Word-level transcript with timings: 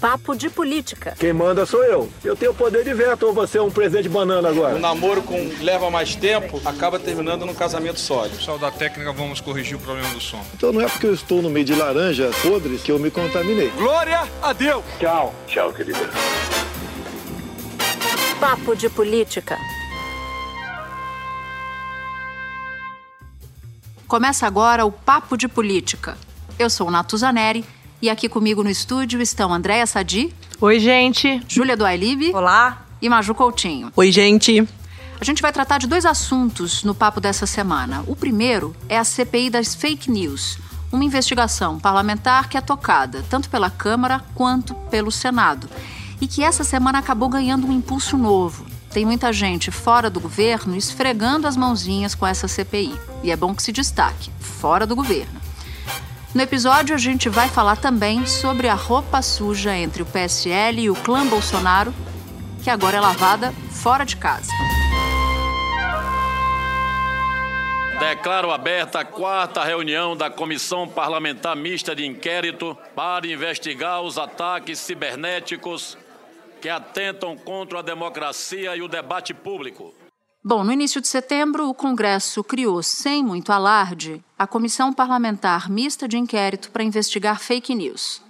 Papo 0.00 0.34
de 0.34 0.50
Política. 0.50 1.14
Quem 1.18 1.32
manda 1.32 1.64
sou 1.64 1.82
eu. 1.82 2.10
Eu 2.22 2.36
tenho 2.36 2.52
poder 2.52 2.84
de 2.84 2.92
veto 2.92 3.26
ou 3.26 3.32
você 3.32 3.58
é 3.58 3.62
um 3.62 3.70
presente 3.70 4.08
banana 4.08 4.48
agora? 4.48 4.76
O 4.76 4.78
namoro 4.78 5.22
com 5.22 5.36
leva 5.60 5.90
mais 5.90 6.14
tempo 6.14 6.60
acaba 6.64 6.98
terminando 6.98 7.46
num 7.46 7.54
casamento 7.54 7.98
sólido. 7.98 8.36
Pessoal 8.36 8.58
da 8.58 8.70
técnica, 8.70 9.12
vamos 9.12 9.40
corrigir 9.40 9.76
o 9.76 9.80
problema 9.80 10.08
do 10.10 10.20
som. 10.20 10.44
Então 10.54 10.72
não 10.72 10.80
é 10.80 10.88
porque 10.88 11.06
eu 11.06 11.14
estou 11.14 11.40
no 11.40 11.48
meio 11.48 11.64
de 11.64 11.74
laranja 11.74 12.30
podres 12.42 12.82
que 12.82 12.92
eu 12.92 12.98
me 12.98 13.10
contaminei. 13.10 13.70
Glória 13.70 14.28
a 14.42 14.52
Deus! 14.52 14.84
Tchau. 14.98 15.34
Tchau, 15.46 15.72
querida. 15.72 15.98
Papo 18.38 18.76
de 18.76 18.90
Política. 18.90 19.56
Começa 24.06 24.46
agora 24.46 24.84
o 24.84 24.92
Papo 24.92 25.36
de 25.36 25.48
Política. 25.48 26.16
Eu 26.58 26.70
sou 26.70 26.90
Nato 26.90 27.16
Zaneri 27.16 27.64
e 28.00 28.10
aqui 28.10 28.28
comigo 28.28 28.62
no 28.62 28.70
estúdio 28.70 29.20
estão 29.20 29.52
Andréa 29.52 29.86
Sadi. 29.86 30.32
Oi, 30.60 30.78
gente. 30.78 31.42
Júlia 31.48 31.76
Duailib. 31.76 32.34
Olá. 32.34 32.84
E 33.00 33.08
Maju 33.08 33.34
Coutinho. 33.34 33.92
Oi, 33.96 34.10
gente. 34.10 34.66
A 35.20 35.24
gente 35.24 35.40
vai 35.40 35.52
tratar 35.52 35.78
de 35.78 35.86
dois 35.86 36.04
assuntos 36.04 36.84
no 36.84 36.94
papo 36.94 37.20
dessa 37.20 37.46
semana. 37.46 38.04
O 38.06 38.14
primeiro 38.14 38.76
é 38.88 38.98
a 38.98 39.04
CPI 39.04 39.50
das 39.50 39.74
fake 39.74 40.10
news, 40.10 40.58
uma 40.92 41.04
investigação 41.04 41.78
parlamentar 41.78 42.48
que 42.48 42.58
é 42.58 42.60
tocada 42.60 43.24
tanto 43.30 43.48
pela 43.48 43.70
Câmara 43.70 44.22
quanto 44.34 44.74
pelo 44.90 45.10
Senado 45.10 45.68
e 46.20 46.26
que 46.26 46.42
essa 46.42 46.64
semana 46.64 46.98
acabou 46.98 47.28
ganhando 47.28 47.66
um 47.66 47.72
impulso 47.72 48.16
novo. 48.16 48.66
Tem 48.90 49.04
muita 49.04 49.32
gente 49.32 49.70
fora 49.70 50.08
do 50.08 50.20
governo 50.20 50.76
esfregando 50.76 51.46
as 51.46 51.56
mãozinhas 51.56 52.14
com 52.14 52.26
essa 52.26 52.48
CPI. 52.48 52.94
E 53.22 53.30
é 53.30 53.36
bom 53.36 53.54
que 53.54 53.62
se 53.62 53.72
destaque: 53.72 54.30
fora 54.40 54.86
do 54.86 54.96
governo. 54.96 55.45
No 56.36 56.42
episódio, 56.42 56.94
a 56.94 56.98
gente 56.98 57.30
vai 57.30 57.48
falar 57.48 57.76
também 57.76 58.26
sobre 58.26 58.68
a 58.68 58.74
roupa 58.74 59.22
suja 59.22 59.74
entre 59.74 60.02
o 60.02 60.04
PSL 60.04 60.82
e 60.82 60.90
o 60.90 60.94
clã 60.94 61.26
Bolsonaro, 61.26 61.94
que 62.62 62.68
agora 62.68 62.98
é 62.98 63.00
lavada 63.00 63.52
fora 63.70 64.04
de 64.04 64.18
casa. 64.18 64.52
Declaro 67.98 68.50
aberta 68.50 69.00
a 69.00 69.04
quarta 69.06 69.64
reunião 69.64 70.14
da 70.14 70.28
Comissão 70.28 70.86
Parlamentar 70.86 71.56
Mista 71.56 71.96
de 71.96 72.04
Inquérito 72.04 72.76
para 72.94 73.26
investigar 73.26 74.02
os 74.02 74.18
ataques 74.18 74.78
cibernéticos 74.78 75.96
que 76.60 76.68
atentam 76.68 77.34
contra 77.34 77.78
a 77.78 77.82
democracia 77.82 78.76
e 78.76 78.82
o 78.82 78.88
debate 78.88 79.32
público. 79.32 79.94
Bom, 80.48 80.62
no 80.62 80.72
início 80.72 81.00
de 81.00 81.08
setembro, 81.08 81.68
o 81.68 81.74
Congresso 81.74 82.44
criou, 82.44 82.80
sem 82.80 83.20
muito 83.20 83.50
alarde, 83.50 84.22
a 84.38 84.46
Comissão 84.46 84.92
Parlamentar 84.92 85.68
Mista 85.68 86.06
de 86.06 86.16
Inquérito 86.16 86.70
para 86.70 86.84
investigar 86.84 87.40
fake 87.40 87.74
news. 87.74 88.22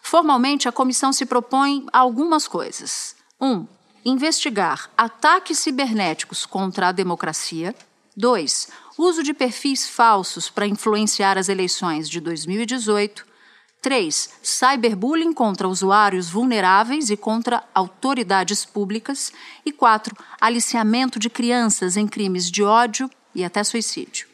Formalmente, 0.00 0.66
a 0.66 0.72
comissão 0.72 1.12
se 1.12 1.26
propõe 1.26 1.84
algumas 1.92 2.48
coisas. 2.48 3.14
Um, 3.38 3.66
investigar 4.02 4.88
ataques 4.96 5.58
cibernéticos 5.58 6.46
contra 6.46 6.88
a 6.88 6.92
democracia. 6.92 7.74
Dois, 8.16 8.68
uso 8.96 9.22
de 9.22 9.34
perfis 9.34 9.86
falsos 9.86 10.48
para 10.48 10.66
influenciar 10.66 11.36
as 11.36 11.50
eleições 11.50 12.08
de 12.08 12.18
2018. 12.18 13.26
3. 13.80 14.30
Cyberbullying 14.42 15.32
contra 15.32 15.68
usuários 15.68 16.28
vulneráveis 16.28 17.10
e 17.10 17.16
contra 17.16 17.62
autoridades 17.74 18.64
públicas. 18.64 19.32
E 19.64 19.72
4. 19.72 20.16
Aliciamento 20.40 21.18
de 21.18 21.30
crianças 21.30 21.96
em 21.96 22.06
crimes 22.06 22.50
de 22.50 22.62
ódio 22.62 23.08
e 23.34 23.44
até 23.44 23.62
suicídio. 23.62 24.26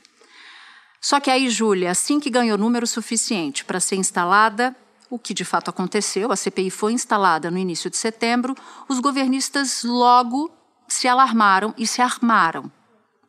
Só 1.01 1.21
que 1.21 1.31
aí, 1.31 1.51
Júlia, 1.51 1.91
assim 1.91 2.19
que 2.19 2.31
ganhou 2.31 2.57
número 2.57 2.87
suficiente 2.87 3.65
para 3.65 3.79
ser 3.79 3.97
instalada, 3.97 4.75
o 5.11 5.19
que 5.19 5.35
de 5.35 5.45
fato 5.45 5.69
aconteceu, 5.69 6.33
a 6.33 6.37
CPI 6.37 6.71
foi 6.71 6.93
instalada 6.93 7.51
no 7.51 7.59
início 7.59 7.91
de 7.91 7.97
setembro, 7.99 8.57
os 8.89 9.01
governistas 9.01 9.85
logo 9.85 10.51
se 10.89 11.07
alarmaram 11.07 11.75
e 11.77 11.87
se 11.87 12.01
armaram. 12.01 12.73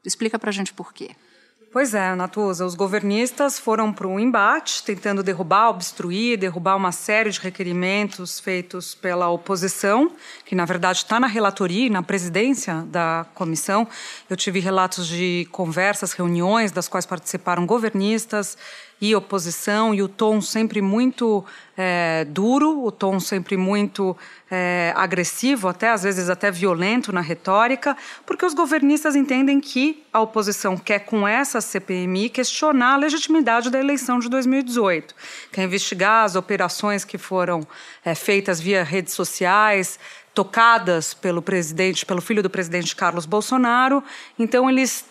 Explica 0.05 0.39
para 0.39 0.49
a 0.49 0.53
gente 0.53 0.73
por 0.73 0.93
quê. 0.93 1.15
Pois 1.75 1.93
é, 1.93 2.15
Natuza, 2.15 2.65
os 2.65 2.73
governistas 2.73 3.59
foram 3.59 3.91
para 3.91 4.07
um 4.07 4.17
embate, 4.17 4.81
tentando 4.81 5.21
derrubar, 5.21 5.71
obstruir, 5.71 6.37
derrubar 6.37 6.77
uma 6.77 6.93
série 6.93 7.29
de 7.29 7.37
requerimentos 7.37 8.39
feitos 8.39 8.95
pela 8.95 9.27
oposição, 9.27 10.09
que 10.45 10.55
na 10.55 10.63
verdade 10.63 10.99
está 10.99 11.19
na 11.19 11.27
relatoria 11.27 11.89
na 11.89 12.01
presidência 12.01 12.75
da 12.87 13.25
comissão. 13.35 13.85
Eu 14.29 14.37
tive 14.37 14.61
relatos 14.61 15.05
de 15.05 15.49
conversas, 15.51 16.13
reuniões 16.13 16.71
das 16.71 16.87
quais 16.87 17.05
participaram 17.05 17.65
governistas, 17.65 18.57
e 19.09 19.15
oposição, 19.15 19.93
e 19.93 20.01
o 20.01 20.07
tom 20.07 20.41
sempre 20.41 20.81
muito 20.81 21.45
é, 21.77 22.25
duro, 22.29 22.83
o 22.83 22.91
tom 22.91 23.19
sempre 23.19 23.55
muito 23.55 24.17
é, 24.49 24.93
agressivo, 24.95 25.67
até 25.67 25.89
às 25.89 26.03
vezes 26.03 26.29
até 26.29 26.49
violento 26.49 27.11
na 27.11 27.21
retórica, 27.21 27.95
porque 28.25 28.45
os 28.45 28.53
governistas 28.53 29.15
entendem 29.15 29.59
que 29.59 30.03
a 30.11 30.21
oposição 30.21 30.75
quer, 30.75 30.99
com 30.99 31.27
essa 31.27 31.61
CPMI, 31.61 32.29
questionar 32.29 32.93
a 32.93 32.97
legitimidade 32.97 33.69
da 33.69 33.79
eleição 33.79 34.17
de 34.17 34.29
2018, 34.29 35.13
quer 35.51 35.63
investigar 35.63 36.25
as 36.25 36.35
operações 36.35 37.05
que 37.05 37.17
foram 37.17 37.65
é, 38.03 38.15
feitas 38.15 38.59
via 38.59 38.83
redes 38.83 39.13
sociais, 39.13 39.99
tocadas 40.35 41.13
pelo 41.13 41.41
presidente, 41.41 42.05
pelo 42.05 42.21
filho 42.21 42.43
do 42.43 42.49
presidente 42.49 42.93
Carlos 42.93 43.25
Bolsonaro. 43.25 44.03
Então 44.37 44.69
eles 44.69 45.03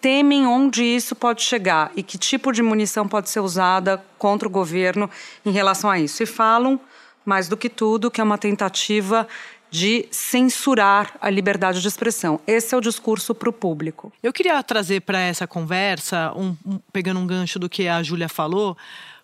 temem 0.00 0.46
onde 0.46 0.84
isso 0.84 1.16
pode 1.16 1.42
chegar 1.42 1.90
e 1.96 2.02
que 2.02 2.18
tipo 2.18 2.52
de 2.52 2.62
munição 2.62 3.08
pode 3.08 3.30
ser 3.30 3.40
usada 3.40 4.04
contra 4.18 4.46
o 4.46 4.50
governo 4.50 5.10
em 5.44 5.50
relação 5.50 5.90
a 5.90 5.98
isso. 5.98 6.22
E 6.22 6.26
falam, 6.26 6.78
mais 7.24 7.48
do 7.48 7.56
que 7.56 7.70
tudo, 7.70 8.10
que 8.10 8.20
é 8.20 8.24
uma 8.24 8.36
tentativa 8.36 9.26
de 9.70 10.06
censurar 10.10 11.14
a 11.20 11.28
liberdade 11.28 11.80
de 11.80 11.88
expressão. 11.88 12.40
Esse 12.46 12.74
é 12.74 12.78
o 12.78 12.80
discurso 12.80 13.34
para 13.34 13.48
o 13.48 13.52
público. 13.52 14.12
Eu 14.22 14.32
queria 14.32 14.62
trazer 14.62 15.00
para 15.00 15.20
essa 15.20 15.46
conversa, 15.46 16.32
um, 16.34 16.56
um, 16.64 16.78
pegando 16.92 17.20
um 17.20 17.26
gancho 17.26 17.58
do 17.58 17.68
que 17.68 17.86
a 17.86 18.02
Júlia 18.02 18.28
falou, 18.28 18.76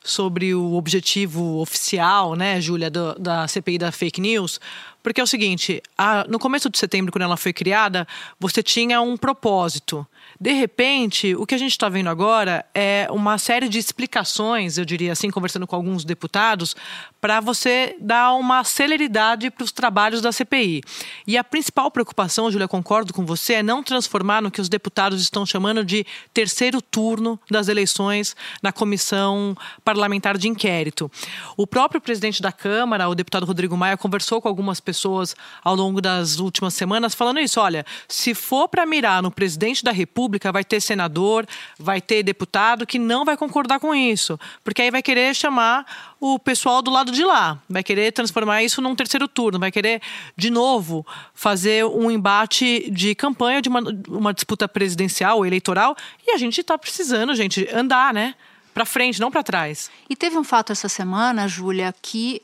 sobre 0.03 0.55
o 0.55 0.75
objetivo 0.75 1.61
oficial, 1.61 2.35
né, 2.35 2.61
Júlia, 2.61 2.91
da 2.91 3.49
CPI 3.49 3.79
da 3.79 3.91
fake 3.91 4.21
news, 4.21 4.61
porque 5.05 5.21
é 5.21 5.25
o 5.25 5.27
seguinte: 5.27 5.83
a, 5.97 6.25
no 6.27 6.41
começo 6.41 6.69
de 6.71 6.79
setembro, 6.79 7.13
quando 7.13 7.23
ela 7.23 7.37
foi 7.37 7.53
criada, 7.53 8.09
você 8.41 8.63
tinha 8.63 9.01
um 9.01 9.17
propósito. 9.17 10.05
De 10.41 10.53
repente, 10.53 11.35
o 11.35 11.47
que 11.47 11.55
a 11.55 11.59
gente 11.59 11.73
está 11.73 11.89
vendo 11.89 12.09
agora 12.09 12.65
é 12.75 13.07
uma 13.11 13.39
série 13.39 13.69
de 13.69 13.79
explicações, 13.79 14.79
eu 14.79 14.85
diria 14.85 15.13
assim, 15.13 15.31
conversando 15.31 15.67
com 15.67 15.77
alguns 15.77 16.05
deputados, 16.05 16.75
para 17.21 17.41
você 17.41 17.97
dar 18.01 18.35
uma 18.35 18.65
celeridade 18.65 19.51
para 19.51 19.65
os 19.65 19.73
trabalhos 19.73 20.21
da 20.21 20.33
CPI. 20.33 20.83
E 21.27 21.39
a 21.39 21.45
principal 21.45 21.91
preocupação, 21.91 22.51
Júlia, 22.51 22.69
concordo 22.69 23.13
com 23.13 23.25
você, 23.25 23.55
é 23.55 23.63
não 23.63 23.83
transformar 23.83 24.43
no 24.43 24.51
que 24.51 24.61
os 24.61 24.69
deputados 24.69 25.23
estão 25.23 25.47
chamando 25.47 25.85
de 25.85 26.05
terceiro 26.33 26.83
turno 26.83 27.41
das 27.51 27.69
eleições 27.69 28.37
na 28.63 28.73
comissão 28.73 29.57
parlamentar 29.85 30.37
de 30.37 30.49
inquérito. 30.49 31.11
O 31.57 31.67
próprio 31.67 32.01
presidente 32.01 32.43
da 32.43 32.53
Câmara, 32.53 33.09
o 33.09 33.15
deputado 33.15 33.47
Rodrigo 33.47 33.77
Maia, 33.77 33.97
conversou 33.97 34.41
com 34.41 34.49
algumas 34.49 34.81
pessoas 34.81 35.35
ao 35.63 35.75
longo 35.75 36.01
das 36.01 36.39
últimas 36.39 36.75
semanas 36.75 37.15
falando 37.15 37.41
isso: 37.41 37.61
olha, 37.61 37.87
se 38.09 38.35
for 38.35 38.69
para 38.69 38.85
mirar 38.85 39.23
no 39.23 39.31
presidente 39.31 39.83
da 39.83 39.93
República, 39.93 40.24
vai 40.53 40.65
ter 40.65 40.81
senador, 40.81 41.47
vai 41.79 42.01
ter 42.01 42.23
deputado 42.23 42.87
que 42.87 42.99
não 42.99 43.25
vai 43.25 43.37
concordar 43.37 43.81
com 43.81 43.95
isso, 43.95 44.39
porque 44.63 44.83
aí 44.83 44.91
vai 44.91 45.03
querer 45.03 45.35
chamar 45.35 46.15
o 46.21 46.39
pessoal 46.39 46.81
do 46.83 46.91
lado 46.91 47.13
de 47.13 47.25
lá, 47.25 47.59
vai 47.69 47.83
querer 47.83 48.13
transformar 48.13 48.63
isso 48.63 48.81
num 48.81 48.95
terceiro 48.95 49.29
turno, 49.29 49.59
vai 49.59 49.71
querer 49.71 50.01
de 50.37 50.51
novo 50.51 51.07
fazer 51.35 51.85
um 51.85 52.11
embate 52.11 52.91
de 52.91 53.15
campanha 53.15 53.61
de 53.61 53.69
uma, 53.69 53.81
uma 54.09 54.35
disputa 54.35 54.69
presidencial, 54.69 55.45
eleitoral, 55.45 55.97
e 56.27 56.33
a 56.33 56.39
gente 56.39 56.61
está 56.61 56.79
precisando, 56.79 57.35
gente, 57.35 57.69
andar, 57.73 58.13
né? 58.15 58.35
Para 58.73 58.85
frente, 58.85 59.21
não 59.21 59.31
para 59.31 59.43
trás. 59.43 59.91
E 60.11 60.17
teve 60.17 60.37
um 60.37 60.43
fato 60.43 60.73
essa 60.73 60.89
semana, 60.89 61.47
Júlia, 61.47 61.95
que 62.03 62.43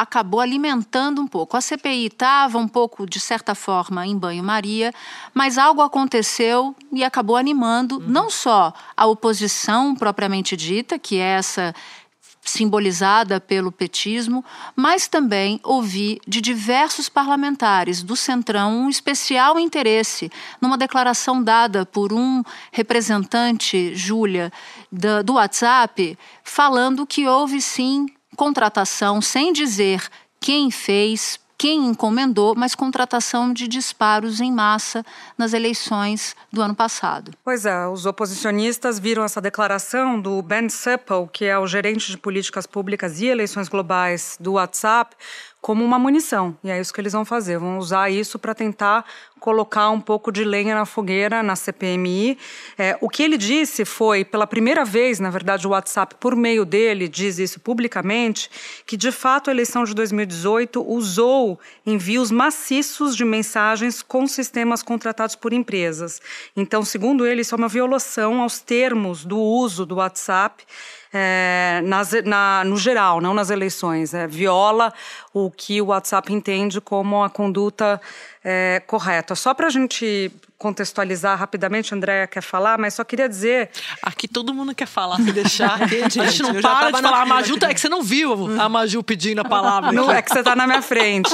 acabou 0.00 0.40
alimentando 0.40 1.20
um 1.20 1.26
pouco. 1.26 1.56
A 1.56 1.60
CPI 1.60 2.06
estava 2.06 2.58
um 2.58 2.66
pouco, 2.66 3.06
de 3.06 3.20
certa 3.20 3.54
forma, 3.54 4.06
em 4.06 4.16
banho-maria, 4.16 4.92
mas 5.34 5.58
algo 5.58 5.82
aconteceu 5.82 6.74
e 6.92 7.04
acabou 7.04 7.36
animando 7.36 7.96
uhum. 7.96 8.04
não 8.06 8.30
só 8.30 8.72
a 8.96 9.06
oposição 9.06 9.94
propriamente 9.94 10.56
dita, 10.56 10.98
que 10.98 11.18
é 11.18 11.36
essa 11.36 11.74
simbolizada 12.42 13.38
pelo 13.38 13.70
petismo, 13.70 14.42
mas 14.74 15.06
também 15.06 15.60
ouvi 15.62 16.18
de 16.26 16.40
diversos 16.40 17.08
parlamentares 17.08 18.02
do 18.02 18.16
Centrão 18.16 18.72
um 18.72 18.88
especial 18.88 19.58
interesse 19.58 20.32
numa 20.60 20.78
declaração 20.78 21.42
dada 21.42 21.84
por 21.84 22.12
um 22.12 22.42
representante, 22.72 23.94
Júlia, 23.94 24.50
do 25.24 25.34
WhatsApp, 25.34 26.18
falando 26.42 27.06
que 27.06 27.28
houve 27.28 27.60
sim 27.60 28.06
contratação, 28.36 29.20
sem 29.20 29.52
dizer 29.52 30.08
quem 30.40 30.70
fez, 30.70 31.38
quem 31.60 31.88
encomendou, 31.88 32.54
mas 32.56 32.74
contratação 32.74 33.52
de 33.52 33.68
disparos 33.68 34.40
em 34.40 34.50
massa 34.50 35.04
nas 35.36 35.52
eleições 35.52 36.34
do 36.50 36.62
ano 36.62 36.74
passado. 36.74 37.32
Pois 37.44 37.66
é, 37.66 37.86
os 37.86 38.06
oposicionistas 38.06 38.98
viram 38.98 39.22
essa 39.22 39.42
declaração 39.42 40.18
do 40.18 40.40
Ben 40.40 40.70
Supple, 40.70 41.28
que 41.30 41.44
é 41.44 41.58
o 41.58 41.66
gerente 41.66 42.10
de 42.10 42.16
políticas 42.16 42.66
públicas 42.66 43.20
e 43.20 43.26
eleições 43.26 43.68
globais 43.68 44.38
do 44.40 44.52
WhatsApp, 44.52 45.14
como 45.60 45.84
uma 45.84 45.98
munição. 45.98 46.56
E 46.64 46.70
é 46.70 46.80
isso 46.80 46.92
que 46.92 47.00
eles 47.00 47.12
vão 47.12 47.24
fazer, 47.24 47.58
vão 47.58 47.78
usar 47.78 48.10
isso 48.10 48.38
para 48.38 48.54
tentar 48.54 49.04
colocar 49.38 49.88
um 49.90 50.00
pouco 50.00 50.30
de 50.30 50.44
lenha 50.44 50.74
na 50.74 50.84
fogueira 50.84 51.42
na 51.42 51.56
CPMI. 51.56 52.38
É, 52.78 52.96
o 53.00 53.08
que 53.08 53.22
ele 53.22 53.38
disse 53.38 53.84
foi, 53.84 54.24
pela 54.24 54.46
primeira 54.46 54.84
vez, 54.84 55.18
na 55.18 55.30
verdade, 55.30 55.66
o 55.66 55.70
WhatsApp, 55.70 56.14
por 56.20 56.36
meio 56.36 56.64
dele, 56.64 57.08
diz 57.08 57.38
isso 57.38 57.58
publicamente, 57.58 58.50
que 58.86 58.96
de 58.96 59.10
fato 59.10 59.48
a 59.48 59.52
eleição 59.52 59.84
de 59.84 59.94
2018 59.94 60.82
usou 60.86 61.58
envios 61.86 62.30
maciços 62.30 63.16
de 63.16 63.24
mensagens 63.24 64.02
com 64.02 64.26
sistemas 64.26 64.82
contratados 64.82 65.34
por 65.34 65.52
empresas. 65.52 66.20
Então, 66.54 66.84
segundo 66.84 67.26
ele, 67.26 67.40
isso 67.40 67.54
é 67.54 67.58
uma 67.58 67.68
violação 67.68 68.42
aos 68.42 68.60
termos 68.60 69.24
do 69.24 69.38
uso 69.38 69.86
do 69.86 69.96
WhatsApp 69.96 70.64
é, 71.12 71.80
nas, 71.84 72.12
na, 72.24 72.62
no 72.64 72.76
geral, 72.76 73.20
não 73.20 73.34
nas 73.34 73.50
eleições. 73.50 74.14
É, 74.14 74.26
viola 74.26 74.92
o 75.32 75.50
que 75.50 75.80
o 75.80 75.86
WhatsApp 75.86 76.32
entende 76.32 76.80
como 76.80 77.22
a 77.22 77.30
conduta 77.30 78.00
é, 78.44 78.82
correta. 78.86 79.34
Só 79.34 79.52
para 79.54 79.66
a 79.66 79.70
gente 79.70 80.30
contextualizar 80.60 81.38
rapidamente, 81.38 81.94
Andréia 81.94 82.26
quer 82.26 82.42
falar, 82.42 82.76
mas 82.78 82.92
só 82.92 83.02
queria 83.02 83.26
dizer. 83.26 83.70
Aqui 84.02 84.28
todo 84.28 84.52
mundo 84.52 84.74
quer 84.74 84.86
falar, 84.86 85.16
se 85.16 85.32
deixar. 85.32 85.80
Aqui, 85.82 86.02
a 86.02 86.08
gente 86.08 86.42
não 86.42 86.60
para 86.60 86.90
de 86.90 87.00
falar. 87.00 87.22
A 87.22 87.24
Maju, 87.24 87.58
é 87.62 87.72
que 87.72 87.80
você 87.80 87.88
não 87.88 88.02
viu 88.02 88.60
a 88.60 88.68
Maju 88.68 89.02
pedindo 89.02 89.40
a 89.40 89.44
palavra. 89.44 89.90
Não, 89.90 90.10
é 90.12 90.20
que 90.20 90.30
você 90.30 90.40
está 90.40 90.54
na 90.54 90.66
minha 90.66 90.82
frente. 90.82 91.32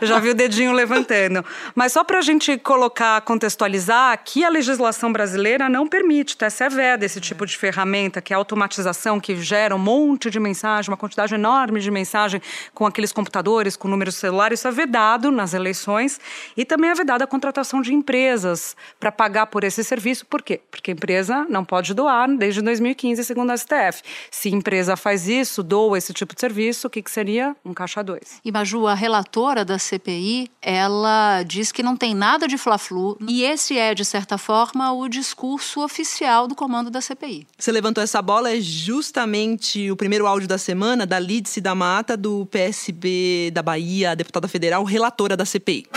Eu 0.00 0.08
já 0.08 0.18
vi 0.18 0.30
o 0.30 0.34
dedinho 0.34 0.72
levantando. 0.72 1.44
Mas 1.72 1.92
só 1.92 2.02
para 2.02 2.18
a 2.18 2.20
gente 2.20 2.58
colocar, 2.58 3.20
contextualizar, 3.20 4.20
que 4.24 4.44
a 4.44 4.48
legislação 4.48 5.12
brasileira 5.12 5.68
não 5.68 5.86
permite, 5.86 6.36
tá? 6.36 6.46
Essa 6.46 6.64
é 6.64 6.68
veda 6.68 7.06
esse 7.06 7.20
tipo 7.20 7.46
de 7.46 7.56
ferramenta, 7.56 8.20
que 8.20 8.32
é 8.32 8.34
a 8.34 8.38
automatização, 8.38 9.20
que 9.20 9.36
gera 9.36 9.76
um 9.76 9.78
monte 9.78 10.30
de 10.30 10.40
mensagem, 10.40 10.90
uma 10.90 10.96
quantidade 10.96 11.32
enorme 11.32 11.80
de 11.80 11.92
mensagem 11.92 12.42
com 12.74 12.84
aqueles 12.84 13.12
computadores, 13.12 13.76
com 13.76 13.86
números 13.86 14.16
celulares. 14.16 14.58
Isso 14.58 14.66
é 14.66 14.72
vedado 14.72 15.30
nas 15.30 15.54
eleições. 15.54 16.18
E 16.56 16.64
também 16.64 16.90
é 16.90 16.94
vedada 16.94 17.22
a 17.22 17.26
contratação 17.28 17.80
de 17.80 17.94
empresas 17.94 18.63
para 18.98 19.12
pagar 19.12 19.46
por 19.46 19.64
esse 19.64 19.82
serviço. 19.82 20.26
Por 20.26 20.42
quê? 20.42 20.60
Porque 20.70 20.90
a 20.90 20.94
empresa 20.94 21.46
não 21.48 21.64
pode 21.64 21.94
doar 21.94 22.28
desde 22.36 22.62
2015, 22.62 23.24
segundo 23.24 23.50
a 23.50 23.56
STF. 23.56 24.02
Se 24.30 24.48
a 24.48 24.52
empresa 24.52 24.96
faz 24.96 25.28
isso, 25.28 25.62
doa 25.62 25.98
esse 25.98 26.12
tipo 26.12 26.34
de 26.34 26.40
serviço, 26.40 26.86
o 26.86 26.90
que, 26.90 27.02
que 27.02 27.10
seria? 27.10 27.56
Um 27.64 27.74
caixa 27.74 28.02
dois. 28.02 28.40
E 28.44 28.50
Maju, 28.50 28.86
a 28.86 28.94
relatora 28.94 29.64
da 29.64 29.78
CPI, 29.78 30.50
ela 30.62 31.42
diz 31.42 31.72
que 31.72 31.82
não 31.82 31.96
tem 31.96 32.14
nada 32.14 32.46
de 32.48 32.56
fla-flu 32.56 33.18
e 33.28 33.42
esse 33.42 33.78
é, 33.78 33.94
de 33.94 34.04
certa 34.04 34.38
forma, 34.38 34.92
o 34.92 35.08
discurso 35.08 35.82
oficial 35.82 36.46
do 36.46 36.54
comando 36.54 36.90
da 36.90 37.00
CPI. 37.00 37.46
Você 37.58 37.72
levantou 37.72 38.02
essa 38.02 38.22
bola, 38.22 38.50
é 38.50 38.60
justamente 38.60 39.90
o 39.90 39.96
primeiro 39.96 40.26
áudio 40.26 40.48
da 40.48 40.58
semana 40.58 41.06
da 41.06 41.18
Lídice 41.18 41.60
da 41.60 41.74
Mata, 41.74 42.16
do 42.16 42.46
PSB 42.46 43.50
da 43.52 43.62
Bahia, 43.62 44.16
deputada 44.16 44.48
federal, 44.48 44.84
relatora 44.84 45.36
da 45.36 45.44
CPI 45.44 45.88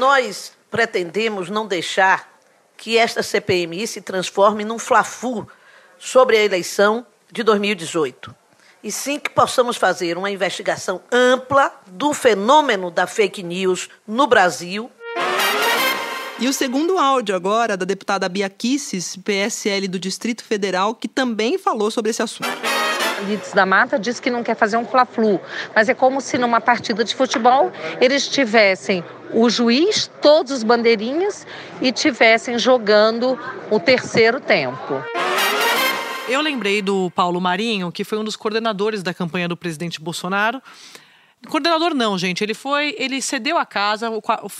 nós 0.00 0.52
pretendemos 0.70 1.50
não 1.50 1.66
deixar 1.66 2.30
que 2.76 2.96
esta 2.96 3.22
CPMI 3.22 3.86
se 3.86 4.00
transforme 4.00 4.64
num 4.64 4.78
flafu 4.78 5.46
sobre 5.98 6.36
a 6.36 6.44
eleição 6.44 7.06
de 7.30 7.42
2018. 7.42 8.34
E 8.82 8.90
sim 8.90 9.18
que 9.18 9.28
possamos 9.28 9.76
fazer 9.76 10.16
uma 10.16 10.30
investigação 10.30 11.02
ampla 11.12 11.70
do 11.86 12.14
fenômeno 12.14 12.90
da 12.90 13.06
fake 13.06 13.42
news 13.42 13.90
no 14.06 14.26
Brasil. 14.26 14.90
E 16.38 16.48
o 16.48 16.52
segundo 16.54 16.96
áudio 16.96 17.36
agora 17.36 17.76
da 17.76 17.84
deputada 17.84 18.26
Bia 18.26 18.48
Kisses, 18.48 19.16
PSL 19.16 19.86
do 19.86 19.98
Distrito 19.98 20.42
Federal, 20.42 20.94
que 20.94 21.06
também 21.06 21.58
falou 21.58 21.90
sobre 21.90 22.10
esse 22.10 22.22
assunto. 22.22 22.48
Lides 23.26 23.52
da 23.52 23.66
Mata 23.66 23.98
diz 23.98 24.18
que 24.18 24.30
não 24.30 24.42
quer 24.42 24.54
fazer 24.54 24.76
um 24.76 24.84
fla-flu, 24.84 25.40
mas 25.74 25.88
é 25.88 25.94
como 25.94 26.20
se 26.20 26.38
numa 26.38 26.60
partida 26.60 27.04
de 27.04 27.14
futebol 27.14 27.70
eles 28.00 28.28
tivessem 28.28 29.04
o 29.32 29.48
juiz, 29.48 30.10
todos 30.20 30.52
os 30.52 30.62
bandeirinhas 30.62 31.46
e 31.80 31.92
tivessem 31.92 32.58
jogando 32.58 33.38
o 33.70 33.78
terceiro 33.78 34.40
tempo. 34.40 35.02
Eu 36.28 36.40
lembrei 36.40 36.80
do 36.80 37.10
Paulo 37.10 37.40
Marinho, 37.40 37.90
que 37.90 38.04
foi 38.04 38.18
um 38.18 38.24
dos 38.24 38.36
coordenadores 38.36 39.02
da 39.02 39.12
campanha 39.12 39.48
do 39.48 39.56
presidente 39.56 40.00
Bolsonaro. 40.00 40.62
Coordenador 41.48 41.94
não, 41.94 42.18
gente. 42.18 42.44
Ele 42.44 42.52
foi, 42.52 42.94
ele 42.98 43.22
cedeu 43.22 43.56
a 43.56 43.64
casa, 43.64 44.10